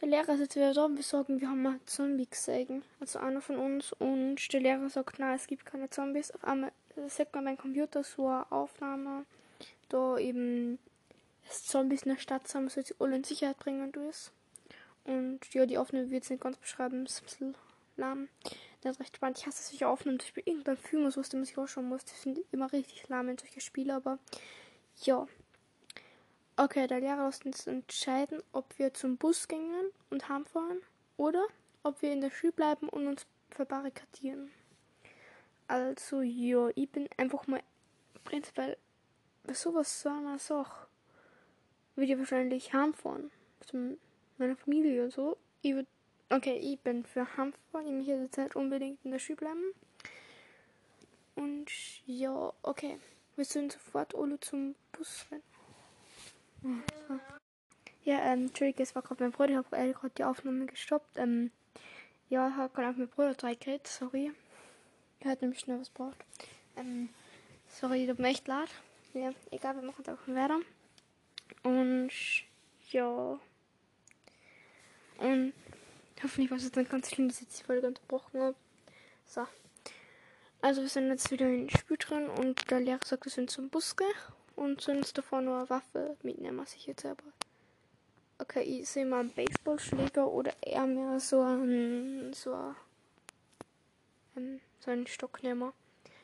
Der 0.01 0.09
Lehrer 0.09 0.33
ist 0.33 0.41
jetzt 0.41 0.55
wieder 0.55 0.73
da 0.73 0.85
und 0.85 0.97
wir 0.97 1.03
sagen, 1.03 1.39
wir 1.39 1.49
haben 1.49 1.65
einen 1.65 1.87
Zombie 1.87 2.27
gesehen. 2.29 2.83
Also 2.99 3.19
einer 3.19 3.41
von 3.41 3.57
uns. 3.57 3.93
Und 3.93 4.51
der 4.53 4.59
Lehrer 4.59 4.89
sagt, 4.89 5.17
nein, 5.17 5.35
es 5.35 5.47
gibt 5.47 5.65
keine 5.65 5.89
Zombies. 5.89 6.31
Auf 6.31 6.43
einmal 6.43 6.71
sagt 7.07 7.33
man 7.33 7.45
beim 7.45 7.57
Computer 7.57 8.03
so 8.03 8.27
eine 8.27 8.51
Aufnahme, 8.51 9.25
da 9.89 10.17
eben 10.17 10.77
es 11.49 11.65
Zombies 11.65 12.03
in 12.03 12.11
der 12.11 12.19
Stadt 12.19 12.47
sind, 12.47 12.71
soll 12.71 12.85
sie 12.85 12.95
alle 12.99 13.15
in 13.15 13.23
Sicherheit 13.23 13.59
bringen 13.59 13.83
und 13.83 13.97
alles. 13.97 14.31
Und 15.05 15.53
ja, 15.53 15.65
die 15.65 15.77
Aufnahme 15.77 16.09
wird 16.09 16.23
es 16.23 16.29
nicht 16.29 16.41
ganz 16.41 16.57
beschreiben, 16.57 17.05
ist 17.05 17.21
ein 17.21 17.25
bisschen 17.25 17.55
lahm. 17.97 18.29
Das 18.81 18.95
ist 18.95 19.01
recht 19.01 19.15
spannend. 19.15 19.37
Ich 19.37 19.45
hasse 19.45 19.63
solche 19.63 19.87
Aufnahmen. 19.87 20.19
Ich 20.21 20.33
bin 20.33 20.43
irgendein 20.45 20.77
Film, 20.77 21.09
so 21.09 21.21
was 21.21 21.33
ich 21.33 21.57
auch 21.57 21.67
schon 21.67 21.87
muss. 21.87 22.03
Ich 22.05 22.13
finde 22.13 22.43
immer 22.51 22.71
richtig 22.71 23.07
lahm 23.09 23.29
in 23.29 23.37
solche 23.37 23.61
Spiele, 23.61 23.95
aber 23.95 24.19
ja. 25.01 25.27
Okay, 26.55 26.87
der 26.87 26.99
Lehrer 26.99 27.25
muss 27.25 27.41
uns 27.43 27.65
entscheiden, 27.65 28.43
ob 28.51 28.77
wir 28.77 28.93
zum 28.93 29.17
Bus 29.17 29.47
gehen 29.47 29.89
und 30.09 30.29
heimfahren 30.29 30.81
oder 31.17 31.45
ob 31.81 32.01
wir 32.01 32.11
in 32.11 32.21
der 32.21 32.29
Schule 32.29 32.53
bleiben 32.53 32.89
und 32.89 33.07
uns 33.07 33.25
verbarrikadieren. 33.49 34.51
Also, 35.67 36.21
ja, 36.21 36.69
ich 36.75 36.89
bin 36.89 37.09
einfach 37.17 37.47
mal 37.47 37.63
prinzipiell 38.23 38.77
bei 39.43 39.53
sowas 39.53 40.01
so 40.01 40.09
einer 40.09 40.37
Sache 40.37 40.87
würde 41.95 42.11
ich 42.11 42.17
wahrscheinlich 42.17 42.73
heimfahren. 42.73 43.31
Zu 43.65 43.97
meiner 44.37 44.55
Familie 44.55 45.05
und 45.05 45.13
so. 45.13 45.37
Ich 45.61 45.73
würd, 45.73 45.87
okay, 46.29 46.55
ich 46.55 46.79
bin 46.79 47.05
für 47.05 47.25
heimfahren. 47.37 47.87
Ich 47.99 48.07
möchte 48.07 48.41
halt 48.41 48.55
unbedingt 48.55 48.99
in 49.03 49.11
der 49.11 49.19
Schule 49.19 49.37
bleiben. 49.37 49.73
Und 51.35 51.67
ja, 52.05 52.53
okay. 52.61 52.99
Wir 53.35 53.45
sind 53.45 53.71
sofort 53.71 54.13
alle 54.15 54.39
zum 54.39 54.75
Bus 54.91 55.25
rennen. 55.31 56.83
Ja, 58.03 58.19
ähm, 58.31 58.47
Entschuldigung, 58.47 58.83
es 58.83 58.95
war 58.95 59.01
gerade 59.01 59.23
mein 59.23 59.31
Bruder, 59.31 59.49
ich 59.49 59.55
habe 59.55 59.69
gerade 59.69 60.13
die 60.17 60.23
Aufnahme 60.23 60.65
gestoppt. 60.65 61.17
Ähm, 61.17 61.51
ja, 62.29 62.47
ich 62.49 62.55
habe 62.55 62.73
gerade 62.73 62.89
auf 62.89 62.97
meinen 62.97 63.07
Bruder 63.07 63.33
drei 63.33 63.55
geredet, 63.55 63.87
sorry. 63.87 64.31
Er 65.19 65.31
hat 65.31 65.41
nämlich 65.41 65.59
schnell 65.59 65.79
was 65.79 65.89
braucht. 65.89 66.17
Ähm, 66.77 67.09
sorry, 67.67 68.05
tut 68.07 68.19
mir 68.19 68.27
echt 68.27 68.47
leid. 68.47 68.69
Ja, 69.13 69.31
egal, 69.51 69.75
wir 69.75 69.83
machen 69.83 70.03
es 70.03 70.09
einfach 70.09 70.27
weiter. 70.27 70.59
Und 71.63 72.11
ja. 72.91 73.39
Und 75.17 75.53
hoffentlich 76.21 76.51
war 76.51 76.57
es 76.57 76.63
jetzt 76.63 76.75
nicht 76.75 76.91
ganz 76.91 77.09
schlimm, 77.09 77.27
dass 77.27 77.37
ich 77.37 77.43
jetzt 77.43 77.59
die 77.59 77.63
Folge 77.63 77.87
unterbrochen 77.87 78.41
habe. 78.41 78.55
So. 79.25 79.47
Also 80.61 80.81
wir 80.81 80.89
sind 80.89 81.09
jetzt 81.09 81.29
wieder 81.31 81.47
in 81.47 81.69
Spiel 81.69 81.97
drin 81.97 82.27
und 82.27 82.71
der 82.71 82.79
Lehrer 82.79 82.99
sagt, 83.03 83.25
wir 83.25 83.31
sind 83.31 83.49
zum 83.49 83.69
Bus 83.69 83.95
gehen 83.95 84.07
und 84.55 84.87
uns 84.87 85.11
davor 85.11 85.41
nur 85.41 85.57
eine 85.57 85.69
Waffe 85.69 86.15
mitnehmen, 86.23 86.57
was 86.57 86.75
ich 86.75 86.85
jetzt 86.85 87.01
selber. 87.01 87.23
Okay, 88.39 88.61
ich 88.61 88.89
sehe 88.89 89.05
mal 89.05 89.21
einen 89.21 89.31
Baseballschläger 89.31 90.27
oder 90.27 90.53
eher 90.61 90.85
mehr 90.85 91.19
so 91.19 91.41
einen, 91.41 92.33
so, 92.33 92.73
einen, 94.35 94.61
so 94.79 94.91
einen 94.91 95.07
Stock 95.07 95.43
nehmen. 95.43 95.71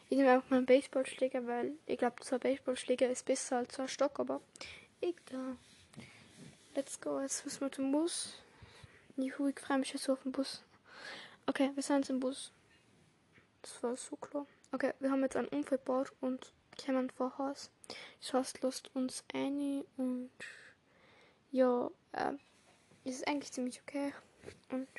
Ich 0.10 0.18
nehme 0.18 0.32
einfach 0.32 0.50
mal 0.50 0.58
einen 0.58 0.66
Baseballschläger, 0.66 1.46
weil 1.46 1.74
ich 1.86 1.98
glaube, 1.98 2.24
so 2.24 2.36
ein 2.36 2.40
Baseballschläger 2.40 3.10
ist 3.10 3.26
besser 3.26 3.58
als 3.58 3.76
so 3.76 3.84
ein 3.84 3.88
Stock, 3.88 4.20
aber 4.20 4.42
Egal. 5.02 5.56
Let's 6.76 7.00
go. 7.00 7.22
Jetzt 7.22 7.46
müssen 7.46 7.62
wir 7.62 7.72
zum 7.72 7.92
Bus. 7.92 8.34
Juhu, 9.16 9.48
ich 9.48 9.60
freue 9.60 9.80
mich 9.80 9.94
jetzt 9.94 10.04
so 10.04 10.14
auf 10.14 10.24
den 10.24 10.34
Bus. 10.34 10.62
Okay, 11.46 11.72
wir 11.74 11.84
sind 11.84 12.00
jetzt 12.00 12.10
im 12.10 12.20
Bus. 12.20 12.52
Das 13.62 13.82
war 13.82 13.96
so 13.96 14.18
klar. 14.18 14.46
Okay, 14.74 14.94
wir 15.00 15.10
haben 15.10 15.22
jetzt 15.22 15.38
einen 15.38 15.48
Unfall 15.48 15.78
gebaut 15.78 16.12
und 16.20 16.52
kommen 16.86 17.10
vor 17.12 17.38
Haus. 17.38 17.72
Das 18.20 18.34
heißt, 18.34 18.62
lasst 18.62 18.94
uns 18.94 19.24
ein 19.34 19.86
und 19.96 20.32
ja, 21.52 21.90
äh, 22.12 22.34
ist 23.06 23.26
eigentlich 23.26 23.54
ziemlich 23.54 23.82
okay. 23.82 24.14
Und 24.70 24.90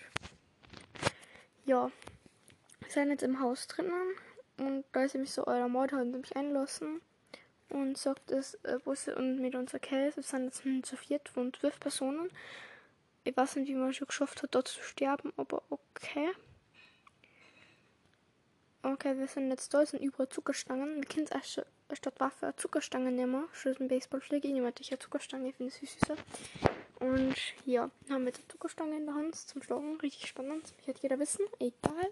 ja, 1.67 1.91
wir 2.81 2.91
sind 2.91 3.11
jetzt 3.11 3.23
im 3.23 3.39
Haus 3.39 3.67
drinnen 3.67 4.15
und 4.57 4.85
da 4.93 5.05
ist 5.05 5.15
nämlich 5.15 5.33
so 5.33 5.47
euer 5.47 5.69
Mord 5.69 5.93
hat 5.93 6.07
mich 6.07 6.35
einlassen 6.35 7.03
und 7.71 7.97
sagt 7.97 8.31
es 8.31 8.55
äh, 8.65 8.79
Busse 8.85 9.15
und 9.15 9.41
mit 9.41 9.55
unserer 9.55 9.81
Käse 9.81 10.17
wir 10.17 10.23
sind 10.23 10.47
jetzt 10.47 10.87
zu 10.87 10.97
viert 10.97 11.29
von 11.29 11.53
zwölf 11.53 11.79
Personen. 11.81 12.31
Ich 13.25 13.37
weiß 13.37 13.57
nicht, 13.57 13.69
wie 13.69 13.75
man 13.75 13.93
schon 13.93 14.07
geschafft 14.07 14.43
hat, 14.43 14.55
dort 14.55 14.69
zu 14.69 14.83
sterben, 14.83 15.33
aber 15.37 15.63
okay. 15.71 16.31
Okay, 18.83 19.19
wir 19.19 19.27
sind 19.27 19.51
jetzt 19.51 19.75
da, 19.75 19.83
es 19.83 19.91
sind 19.91 20.03
überall 20.03 20.31
Zuckerstangen. 20.31 20.97
Wir 20.97 21.09
können 21.09 21.27
erst 21.31 21.63
statt 21.93 22.15
Waffe 22.19 22.55
Zuckerstangen 22.57 23.15
nehmen. 23.15 23.45
Statt 23.53 23.79
ein 23.79 23.89
Baseballschläger. 23.89 24.49
Ich 24.49 24.55
nehme 24.55 24.73
eine 24.75 24.99
Zuckerstange, 24.99 25.51
ich 25.51 25.57
finde 25.57 25.73
es 25.73 25.93
süßer. 25.93 26.17
Und 26.99 27.35
ja, 27.67 27.91
haben 28.09 28.23
wir 28.23 28.29
jetzt 28.29 28.39
eine 28.39 28.49
Zuckerstange 28.49 28.97
in 28.97 29.05
der 29.05 29.15
Hand 29.15 29.37
zum 29.37 29.63
Schlagen. 29.63 29.99
Richtig 30.01 30.27
spannend. 30.27 30.65
Das 30.79 30.87
wird 30.87 30.99
jeder 31.01 31.19
wissen. 31.19 31.45
Egal. 31.59 32.11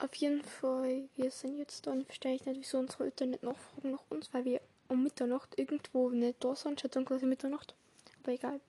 Auf 0.00 0.14
jeden 0.14 0.44
Fall, 0.44 1.08
wir 1.16 1.30
sind 1.32 1.58
jetzt 1.58 1.86
da 1.86 1.90
und 1.90 2.04
verstehe 2.04 2.34
ich 2.34 2.46
nicht, 2.46 2.60
wieso 2.60 2.78
unsere 2.78 3.04
Eltern 3.04 3.30
nicht 3.30 3.42
nachfragen 3.42 3.90
nach 3.90 4.04
uns, 4.10 4.32
weil 4.32 4.44
wir 4.44 4.60
um 4.86 5.02
Mitternacht 5.02 5.58
irgendwo 5.58 6.10
nicht 6.10 6.42
da 6.42 6.54
sind, 6.54 6.80
schätzung 6.80 7.04
quasi 7.04 7.26
Mitternacht. 7.26 7.74
Aber 8.22 8.32
egal. 8.32 8.60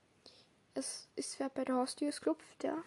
Es 0.73 1.07
ist 1.15 1.39
wer 1.39 1.49
bei 1.49 1.63
der 1.63 1.75
Haustür, 1.75 2.09
es 2.09 2.19
klopft, 2.19 2.63
ja. 2.63 2.83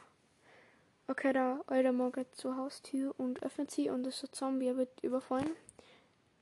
Okay, 1.06 1.32
der 1.32 1.60
alte 1.66 1.92
Mann 1.92 2.10
geht 2.10 2.34
zur 2.34 2.56
Haustür 2.56 3.14
und 3.16 3.42
öffnet 3.44 3.70
sie 3.70 3.90
und 3.90 4.02
das 4.02 4.22
ist 4.22 4.34
Zombie, 4.34 4.66
er 4.66 4.76
wird 4.76 5.02
überfallen. 5.02 5.54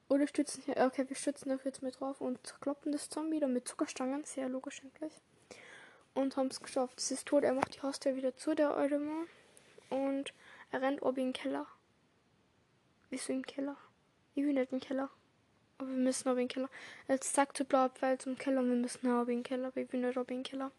Oder 0.09 0.27
stützen, 0.27 0.63
okay, 0.77 1.07
wir 1.07 1.17
stützen 1.17 1.51
dafür 1.51 1.71
jetzt 1.71 1.83
mit 1.83 2.01
drauf 2.01 2.21
und 2.23 2.55
kloppen 2.61 2.93
das 2.93 3.11
Zombie 3.11 3.41
dann 3.41 3.53
mit 3.53 3.69
Zuckerstangen, 3.69 4.25
sehr 4.25 4.49
logisch 4.49 4.83
eigentlich. 4.83 5.13
Und 6.15 6.37
haben 6.37 6.49
es 6.49 6.61
geschafft. 6.61 6.99
Es 6.99 7.11
ist 7.11 7.27
tot, 7.27 7.45
er 7.45 7.53
macht 7.53 7.77
die 7.77 7.83
Haustür 7.83 8.17
wieder 8.17 8.37
zu, 8.37 8.55
der 8.55 8.75
alte 8.75 8.99
Mann. 8.99 9.27
Und 9.91 10.33
Er 10.73 10.83
rennt 10.83 11.03
oben 11.03 11.19
in 11.19 11.27
den 11.29 11.33
Keller. 11.33 11.67
Wieso 13.11 13.33
im 13.33 13.45
Keller? 13.45 13.77
Ich 14.35 14.45
will 14.45 14.53
nicht 14.53 14.73
im 14.73 14.81
Keller. 14.81 15.11
Aber 15.79 15.89
wir 15.89 15.97
müssen 15.97 16.29
oben 16.29 16.39
in 16.39 16.47
den 16.47 16.49
Keller. 16.49 16.71
Jetzt 17.09 17.35
sagt 17.35 17.67
blau 17.69 17.89
Pfeil 17.89 18.19
zum 18.19 18.39
Keller 18.39 18.61
und 18.61 18.69
wir 18.69 18.77
müssen 18.77 19.07
oben 19.11 19.31
in 19.31 19.39
den 19.39 19.43
Keller. 19.43 19.69
Aber 19.69 19.81
ich 19.81 19.93
will 19.93 20.01
nicht 20.01 20.17
oben 20.17 20.31
in 20.31 20.39
den 20.39 20.43
Keller. 20.45 20.71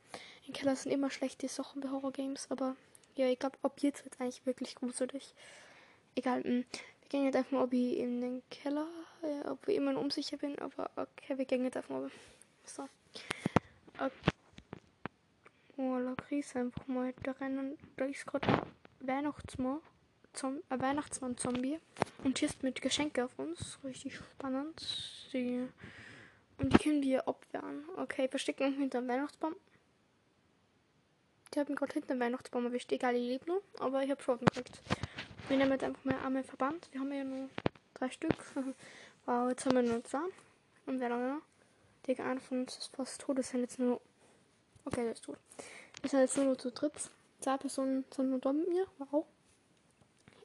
Im 0.48 0.54
Keller 0.54 0.76
sind 0.76 0.92
immer 0.92 1.10
schlechte 1.10 1.48
Sachen 1.48 1.82
bei 1.82 1.90
Horror 1.90 2.12
Games. 2.12 2.50
Aber 2.50 2.76
ja, 3.16 3.28
ich 3.28 3.38
glaube, 3.38 3.58
ab 3.64 3.80
jetzt 3.82 4.06
wird 4.06 4.20
eigentlich 4.20 4.46
wirklich 4.46 4.76
gruselig. 4.76 5.36
Egal. 6.16 6.42
Mh. 6.42 6.64
Wir 7.02 7.10
gehen 7.10 7.26
jetzt 7.26 7.36
einfach 7.36 7.52
mal 7.52 7.64
ob 7.64 7.74
ich 7.74 7.98
in 7.98 8.22
den 8.22 8.44
Keller. 8.50 8.88
Ja, 9.24 9.52
ob 9.52 9.68
ich 9.68 9.76
immer 9.76 9.98
unsicher 10.00 10.38
bin. 10.38 10.58
Aber 10.60 10.90
okay, 10.96 11.38
wir 11.38 11.46
gehen 11.46 11.66
jetzt 11.66 11.76
einfach 11.76 11.90
mal. 11.90 12.12
So. 12.64 12.88
Okay. 13.96 14.12
Oh, 15.78 15.98
la 15.98 16.16
Krise 16.16 16.60
einfach 16.60 16.88
mal. 16.88 17.14
Da 17.24 17.32
rennen. 17.34 17.78
Da 17.98 18.06
ist 18.06 18.26
gerade 18.26 18.48
ein 18.48 18.62
Weihnachtsmann. 19.00 19.82
Zom 20.34 20.62
ein 20.70 20.82
Weihnachtsmann-Zombie. 20.82 21.80
Und 22.24 22.38
schießt 22.38 22.64
mit 22.64 22.82
Geschenke 22.82 23.26
auf 23.26 23.38
uns. 23.38 23.80
Richtig 23.84 24.16
spannend. 24.16 24.82
Die, 25.34 25.68
und 26.58 26.74
die 26.74 26.78
können 26.78 27.02
wir 27.02 27.28
abwehren. 27.28 27.84
Okay, 27.98 28.28
verstecken 28.28 28.74
hinter 28.78 29.02
dem 29.02 29.08
Weihnachtsbaum. 29.08 29.56
Die 31.54 31.60
haben 31.60 31.76
gerade 31.76 31.94
hinter 31.94 32.14
dem 32.16 32.20
Weihnachtsbaum 32.20 32.66
erwischt. 32.66 32.92
Egal, 32.92 33.16
ich 33.16 33.28
lebe 33.28 33.50
noch. 33.50 33.62
Aber 33.80 34.04
ich 34.04 34.10
habe 34.10 34.22
Schaden 34.22 34.46
gekriegt. 34.46 34.82
Wir 35.50 35.58
nehmen 35.58 35.72
jetzt 35.72 35.84
einfach 35.84 36.06
mal 36.06 36.16
einmal 36.26 36.44
Verband. 36.44 36.88
Wir 36.92 37.02
haben 37.02 37.12
ja 37.12 37.24
nur 37.24 37.50
drei 37.94 38.10
Stück. 38.10 38.36
wow, 39.26 39.50
jetzt 39.50 39.66
haben 39.66 39.76
wir 39.76 39.84
nur 39.84 40.04
zwei. 40.04 40.24
Und 40.86 41.00
wer 41.00 41.10
noch? 41.10 41.42
Digga, 42.08 42.24
einer 42.24 42.40
von 42.40 42.62
uns 42.62 42.78
ist 42.78 42.96
fast 42.96 43.22
tot. 43.22 43.38
Das 43.38 43.50
sind 43.50 43.62
jetzt 43.62 43.80
nur. 43.80 44.00
Okay, 44.86 45.04
der 45.04 45.12
ist 45.12 45.26
tot. 45.26 45.38
Wir 46.02 46.10
sind 46.10 46.22
jetzt 46.22 46.38
nur 46.38 46.46
noch 46.46 46.58
zu 46.58 46.72
dritt. 46.72 46.94
Zwei 47.42 47.58
Personen 47.58 48.06
sind 48.16 48.30
nur 48.30 48.40
da 48.40 48.54
mit 48.54 48.70
mir. 48.70 48.88
Wow. 48.98 49.26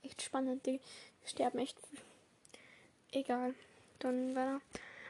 Echt 0.06 0.22
spannend. 0.22 0.64
Die 0.66 0.80
sterben 1.24 1.58
echt. 1.58 1.76
Egal. 3.10 3.54
Dann 3.98 4.36
weiter. 4.36 4.60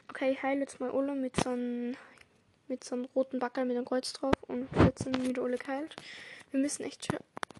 Okay, 0.09 0.31
ich 0.31 0.41
heile 0.41 0.61
jetzt 0.61 0.79
mal 0.79 0.89
alle 0.91 1.13
mit 1.13 1.35
so 1.35 1.49
einem 1.49 1.95
mit 2.67 2.83
so 2.83 2.95
einem 2.95 3.05
roten 3.15 3.39
Backel 3.39 3.65
mit 3.65 3.77
einem 3.77 3.85
Kreuz 3.85 4.11
drauf 4.11 4.33
und 4.47 4.67
jetzt 4.83 5.03
sind 5.03 5.23
wieder 5.25 5.43
alle 5.43 5.57
geheilt. 5.57 5.95
Wir 6.51 6.59
müssen 6.59 6.83
echt. 6.83 7.07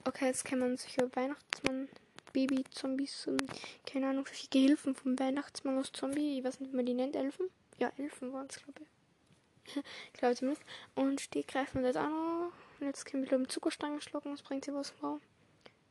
Okay, 0.06 0.26
jetzt 0.26 0.46
kann 0.46 0.60
man 0.60 0.78
sich 0.78 0.98
Weihnachtsmann, 0.98 1.90
Baby-Zombies 2.34 3.28
und 3.28 3.44
keine 3.86 4.08
Ahnung, 4.08 4.26
solche 4.26 4.48
Gehilfen 4.48 4.96
vom 4.96 5.20
Weihnachtsmann 5.20 5.78
aus 5.78 5.92
Zombie. 5.92 6.40
Ich 6.40 6.44
weiß 6.44 6.60
nicht, 6.60 6.72
wie 6.72 6.76
man 6.76 6.86
die 6.86 6.94
nennt. 6.94 7.16
Elfen? 7.16 7.50
Ja, 7.78 7.92
Elfen 7.98 8.34
waren 8.34 8.48
es, 8.50 8.62
glaube 8.64 8.82
ich. 8.82 9.84
glaube 10.14 10.36
zumindest. 10.36 10.66
Und 10.96 11.34
die 11.36 11.46
greifen 11.46 11.86
jetzt 11.86 11.98
auch 11.98 12.10
noch. 12.10 12.52
Und 12.80 12.88
jetzt 12.88 13.06
können 13.06 13.30
wir 13.30 13.38
mit 13.38 13.52
Zuckerstangen 13.52 14.02
schlagen, 14.02 14.32
das 14.32 14.42
bringt 14.42 14.66
sie 14.66 14.74
was 14.74 14.94
wow. 15.02 15.20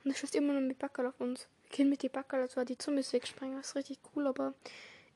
Und 0.06 0.12
es 0.12 0.18
schießt 0.20 0.36
immer 0.36 0.52
noch 0.52 0.60
mit 0.60 0.78
Backerl 0.78 1.08
auf 1.08 1.20
uns. 1.20 1.48
Wir 1.64 1.76
können 1.78 1.90
mit 1.90 2.00
die 2.00 2.08
Backerl, 2.08 2.42
das 2.42 2.56
war 2.56 2.64
die 2.64 2.78
Zombies 2.78 3.12
wegsprengen. 3.12 3.56
Das 3.56 3.70
ist 3.70 3.74
richtig 3.74 3.98
cool, 4.14 4.28
aber 4.28 4.54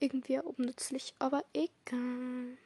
irgendwie 0.00 0.40
unnützlich. 0.40 1.14
Aber 1.20 1.44
egal. 1.54 2.58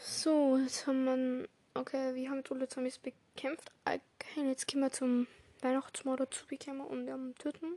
So, 0.00 0.56
jetzt 0.56 0.86
haben 0.86 1.04
wir. 1.04 1.48
Okay, 1.74 2.14
wir 2.14 2.30
haben 2.30 2.36
jetzt 2.36 2.52
alle 2.52 2.68
Zombies 2.68 2.98
bekämpft. 2.98 3.72
Okay, 3.84 4.46
jetzt 4.46 4.68
gehen 4.68 4.82
wir 4.82 4.92
zum 4.92 5.26
Weihnachtsmann 5.62 6.16
dazu 6.16 6.46
bekommen 6.46 6.82
und 6.82 7.08
am 7.08 7.34
töten. 7.34 7.76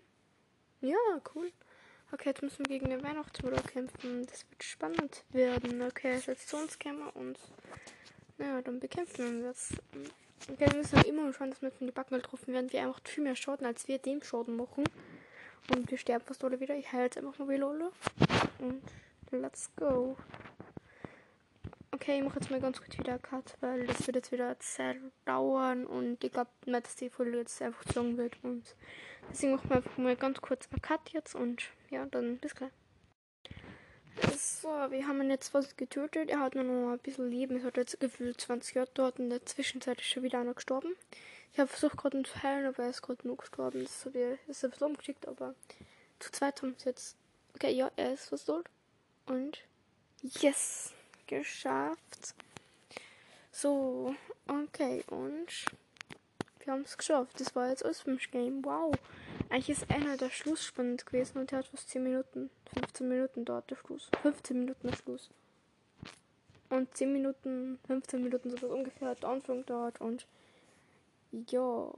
Ja, 0.81 0.97
cool. 1.33 1.51
Okay, 2.11 2.29
jetzt 2.29 2.43
müssen 2.43 2.59
wir 2.59 2.77
gegen 2.77 2.91
den 2.91 3.03
Weihnachtsmann 3.03 3.55
kämpfen. 3.65 4.27
Das 4.27 4.45
wird 4.47 4.63
spannend 4.63 5.23
werden. 5.29 5.81
Okay, 5.81 6.11
er 6.11 6.33
jetzt 6.33 6.49
zu 6.49 6.57
uns 6.57 6.77
gekommen 6.77 7.09
und. 7.15 7.39
Naja, 8.37 8.61
dann 8.61 8.79
bekämpfen 8.79 9.41
wir 9.41 9.49
es. 9.49 9.73
Okay, 10.47 10.67
wir 10.69 10.77
müssen 10.77 11.01
immer 11.01 11.33
schauen, 11.33 11.49
dass 11.49 11.61
wir 11.63 11.71
von 11.71 11.87
die 11.87 11.93
Backen 11.93 12.15
getroffen 12.15 12.53
werden. 12.53 12.71
Wir 12.71 12.83
einfach 12.83 13.01
viel 13.03 13.23
mehr 13.23 13.35
Schaden, 13.35 13.65
als 13.65 13.87
wir 13.87 13.97
dem 13.97 14.21
Schaden 14.21 14.55
machen. 14.55 14.83
Und 15.73 15.89
wir 15.89 15.97
sterben 15.97 16.23
fast 16.23 16.43
alle 16.43 16.59
wieder. 16.59 16.75
Ich 16.75 16.91
heile 16.91 17.05
jetzt 17.05 17.17
einfach 17.17 17.39
mal 17.39 17.49
wieder 17.49 17.67
alle. 17.67 17.91
Und 18.59 18.83
let's 19.31 19.71
go. 19.75 20.15
Okay, 21.95 22.17
ich 22.17 22.23
mache 22.23 22.39
jetzt 22.39 22.51
mal 22.51 22.59
ganz 22.59 22.79
kurz 22.79 22.97
wieder 22.99 23.17
Cut, 23.17 23.55
weil 23.61 23.87
das 23.87 24.05
wird 24.05 24.17
jetzt 24.17 24.31
wieder 24.31 24.59
Zeit 24.59 24.97
dauern 25.23 25.85
und 25.85 26.23
ich 26.25 26.31
glaube 26.31 26.51
nicht, 26.65 26.85
dass 26.85 26.97
die 26.97 27.09
Folge 27.09 27.37
jetzt 27.37 27.61
einfach 27.61 27.85
zu 27.85 27.99
lang 27.99 28.17
wird. 28.17 28.35
Und 28.43 28.75
deswegen 29.31 29.53
machen 29.53 29.69
wir 29.69 29.77
einfach 29.77 29.97
mal 29.97 30.15
ganz 30.17 30.41
kurz 30.41 30.67
einen 30.69 30.81
Cut 30.81 31.09
jetzt 31.11 31.35
und 31.35 31.63
ja, 31.89 32.05
dann 32.05 32.37
bis 32.37 32.53
gleich. 32.53 32.71
So, 34.45 34.67
wir 34.67 35.07
haben 35.07 35.21
ihn 35.21 35.31
jetzt 35.31 35.49
fast 35.49 35.75
getötet. 35.75 36.29
Er 36.29 36.39
hat 36.39 36.53
nur 36.53 36.63
noch 36.63 36.91
ein 36.91 36.99
bisschen 36.99 37.31
Leben. 37.31 37.57
Es 37.57 37.63
hat 37.63 37.77
jetzt 37.77 37.99
gefühlt 37.99 38.39
20 38.39 38.75
Jahre 38.75 38.89
dort. 38.93 39.17
In 39.17 39.31
der 39.31 39.43
Zwischenzeit 39.43 39.99
ist 39.99 40.07
schon 40.07 40.21
wieder 40.21 40.39
einer 40.39 40.53
gestorben. 40.53 40.95
Ich 41.51 41.59
habe 41.59 41.67
versucht 41.67 41.97
gerade 41.97 42.19
ihn 42.19 42.25
zu 42.25 42.43
heilen, 42.43 42.67
aber 42.67 42.83
er 42.83 42.89
ist 42.91 43.01
gerade 43.01 43.27
nur 43.27 43.37
gestorben. 43.37 43.83
Das 43.83 44.05
ist, 44.05 44.63
ein 44.63 44.69
bisschen 44.69 44.87
umgeschickt, 44.87 45.27
aber 45.27 45.55
zu 46.19 46.31
zweit 46.31 46.61
haben 46.61 46.75
sie 46.77 46.89
jetzt. 46.89 47.15
Okay, 47.55 47.71
ja, 47.71 47.89
er 47.95 48.13
ist 48.13 48.29
fast 48.29 48.45
tot. 48.45 48.65
Und 49.25 49.63
yes! 50.21 50.93
geschafft. 51.27 52.35
So, 53.51 54.15
okay, 54.47 55.03
und 55.07 55.47
wir 56.65 56.73
haben 56.73 56.81
es 56.81 56.97
geschafft. 56.97 57.39
Das 57.39 57.55
war 57.55 57.69
jetzt 57.69 57.85
Osmisch 57.85 58.31
Game. 58.31 58.63
Wow. 58.65 58.93
Eigentlich 59.49 59.69
ist 59.69 59.89
einer 59.89 60.17
der 60.17 60.29
Schluss 60.29 60.73
gewesen 60.73 61.39
und 61.39 61.51
der 61.51 61.59
hat 61.59 61.67
fast 61.67 61.89
10 61.89 62.03
Minuten, 62.03 62.49
15 62.73 63.07
Minuten 63.07 63.45
dort 63.45 63.69
der 63.69 63.75
Schluss. 63.75 64.09
15 64.21 64.59
Minuten 64.59 64.87
der 64.87 64.95
Schluss. 64.95 65.29
Und 66.69 66.95
10 66.95 67.13
Minuten, 67.13 67.79
15 67.87 68.23
Minuten 68.23 68.57
so 68.57 68.67
ungefähr 68.67 69.09
hat 69.09 69.23
der 69.23 69.29
Anfang 69.29 69.63
dort 69.65 70.01
und 70.01 70.25
ja. 71.31 71.91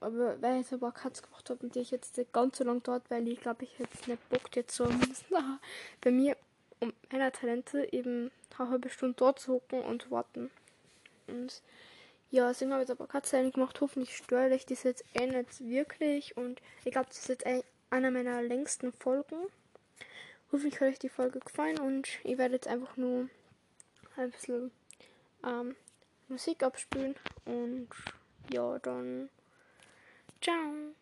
Aber 0.00 0.40
weil 0.42 0.60
ich 0.60 0.72
aber 0.72 0.92
Katz 0.92 1.22
gemacht 1.22 1.48
habe 1.48 1.64
und 1.64 1.74
ich 1.74 1.90
jetzt 1.90 2.20
ganz 2.32 2.58
so 2.58 2.64
lang 2.64 2.82
dort, 2.82 3.10
weil 3.10 3.26
ich 3.26 3.40
glaube, 3.40 3.64
ich 3.64 3.78
jetzt 3.78 4.06
nicht 4.06 4.28
Bock 4.28 4.54
jetzt 4.54 4.76
so 4.76 4.86
bei 6.02 6.10
mir 6.10 6.36
um 6.80 6.92
meiner 7.10 7.32
Talente 7.32 7.88
eben 7.92 8.30
eine 8.58 8.68
halbe 8.68 8.90
Stunde 8.90 9.14
dort 9.16 9.38
zu 9.38 9.54
hocken 9.54 9.80
und 9.80 10.10
warten. 10.10 10.50
Und 11.26 11.62
ja, 12.30 12.48
deswegen 12.48 12.72
habe 12.72 12.82
ich 12.82 12.88
jetzt 12.88 12.98
aber 12.98 13.08
Katze 13.08 13.50
gemacht. 13.50 13.80
Hoffentlich 13.80 14.16
störe 14.16 14.54
ich 14.54 14.66
das 14.66 14.82
jetzt 14.82 15.04
eh 15.14 15.26
nicht 15.26 15.60
wirklich. 15.60 16.36
Und 16.36 16.60
ich 16.84 16.92
glaube, 16.92 17.08
das 17.08 17.18
ist 17.18 17.28
jetzt 17.28 17.46
einer 17.90 18.10
meiner 18.10 18.42
längsten 18.42 18.92
Folgen. 18.92 19.46
Hoffentlich 20.52 20.80
hat 20.80 20.88
euch 20.88 20.98
die 20.98 21.08
Folge 21.08 21.40
gefallen 21.40 21.78
und 21.78 22.08
ich 22.22 22.38
werde 22.38 22.54
jetzt 22.54 22.68
einfach 22.68 22.96
nur 22.96 23.28
ein 24.16 24.30
bisschen 24.30 24.70
ähm, 25.44 25.76
Musik 26.28 26.62
abspielen. 26.62 27.16
Und 27.44 27.88
ja, 28.52 28.78
dann 28.78 29.28
ciao. 30.40 30.94